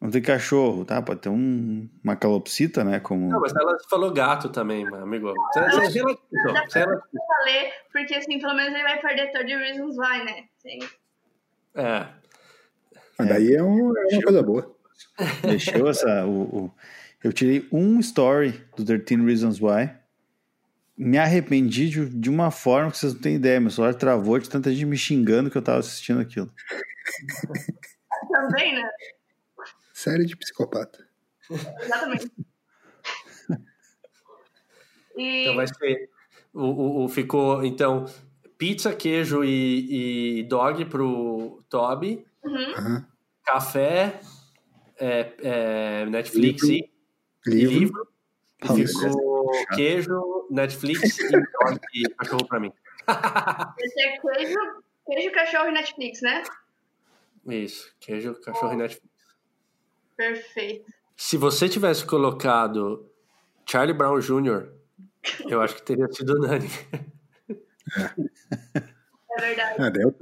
[0.00, 1.02] não tem cachorro, tá?
[1.02, 3.00] Pode ter um, uma calopsita, né?
[3.00, 3.28] Como...
[3.28, 5.32] Não, mas ela falou gato também, meu amigo.
[5.52, 6.18] Você, você relativizou.
[6.68, 7.26] Você relativizou.
[7.38, 10.44] Falei, porque assim, pelo menos ele vai perder 30 Reasons Why, né?
[10.58, 10.78] Sim.
[11.74, 12.06] É.
[13.18, 14.76] Mas daí é, um- é uma coisa boa.
[15.44, 16.24] Mexeu essa.
[16.26, 16.74] O, o-
[17.24, 19.90] eu tirei um story do 13 Reasons Why.
[20.96, 23.60] Me arrependi de, de uma forma que vocês não têm ideia.
[23.60, 26.52] Meu celular travou de tanta gente me xingando que eu tava assistindo aquilo.
[28.32, 28.88] Também, né?
[29.98, 31.04] Série de psicopata.
[31.50, 32.30] Exatamente.
[35.16, 36.08] E Então vai ser.
[36.54, 38.04] O, o, o- ficou, então,
[38.56, 42.24] pizza, queijo e, e dog pro Toby.
[42.44, 42.74] Uhum.
[42.76, 43.06] Aham.
[43.44, 44.20] Café,
[45.00, 46.88] é, é, Netflix e,
[47.46, 47.78] e Livro.
[47.80, 48.08] livro.
[48.62, 48.86] Nossa.
[48.86, 52.72] Ficou queijo, Netflix e dog e cachorro pra mim.
[53.06, 54.58] vai ser queijo,
[55.04, 56.44] queijo, cachorro e Netflix, né?
[57.46, 59.17] Isso, queijo, cachorro e Netflix.
[60.18, 60.92] Perfeito.
[61.16, 63.08] Se você tivesse colocado
[63.64, 64.68] Charlie Brown Jr.,
[65.48, 66.70] eu acho que teria sido unânime.
[69.30, 69.80] É verdade.
[69.80, 70.12] Ah, daí eu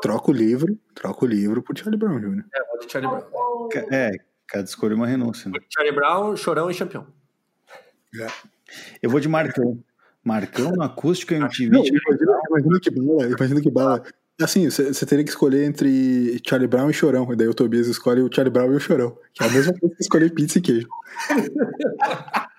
[0.00, 2.44] troco o livro, troco o livro por Charlie Brown Jr.
[2.54, 3.68] É, vou de Charlie Brown.
[3.92, 4.10] É,
[4.46, 5.50] cada escolha é uma renúncia.
[5.50, 5.58] Né?
[5.68, 7.06] Charlie Brown, Chorão e Campeão.
[9.02, 9.78] Eu vou de Marcão.
[10.24, 11.70] Marcão no acústico MTV.
[11.70, 14.02] Não, imagina, imagina que bala, imagina que bala.
[14.42, 17.32] Assim, você teria que escolher entre Charlie Brown e Chorão.
[17.32, 19.16] E daí o Tobias escolhe o Charlie Brown e o Chorão.
[19.34, 20.88] Que é a mesma coisa que escolher pizza e queijo.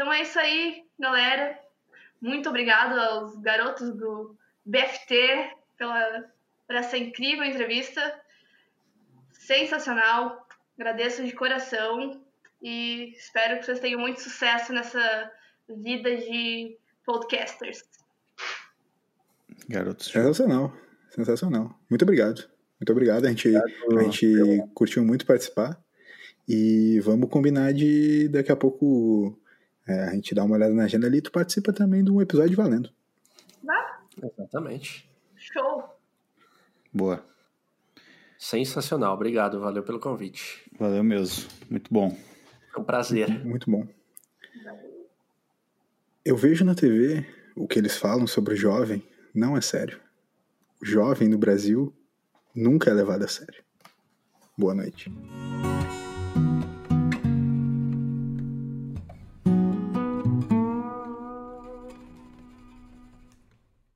[0.00, 1.58] Então é isso aí, galera.
[2.20, 6.24] Muito obrigado aos garotos do BFT pela,
[6.66, 8.20] por essa incrível entrevista.
[9.32, 10.46] Sensacional.
[10.78, 12.24] Agradeço de coração
[12.62, 15.30] e espero que vocês tenham muito sucesso nessa
[15.76, 17.82] vida de podcasters.
[19.68, 20.08] Garotos.
[20.08, 20.72] Sensacional.
[21.10, 21.78] Sensacional.
[21.88, 22.48] Muito obrigado.
[22.80, 23.26] Muito obrigado.
[23.26, 25.78] A gente, obrigado, a gente curtiu muito participar.
[26.48, 29.38] E vamos combinar de daqui a pouco
[29.86, 31.20] é, a gente dar uma olhada na agenda ali.
[31.20, 32.90] Tu participa também de um episódio valendo.
[33.62, 34.00] Vá.
[34.22, 35.08] Exatamente.
[35.36, 35.84] Show.
[36.92, 37.24] Boa.
[38.38, 39.14] Sensacional.
[39.14, 39.60] Obrigado.
[39.60, 40.64] Valeu pelo convite.
[40.78, 41.48] Valeu mesmo.
[41.68, 42.16] Muito bom.
[42.74, 43.28] É um prazer.
[43.28, 43.99] Muito, muito bom.
[46.22, 47.24] Eu vejo na TV
[47.56, 49.02] o que eles falam sobre o jovem
[49.34, 49.98] não é sério.
[50.80, 51.94] O jovem no Brasil
[52.54, 53.64] nunca é levado a sério.
[54.56, 55.10] Boa noite.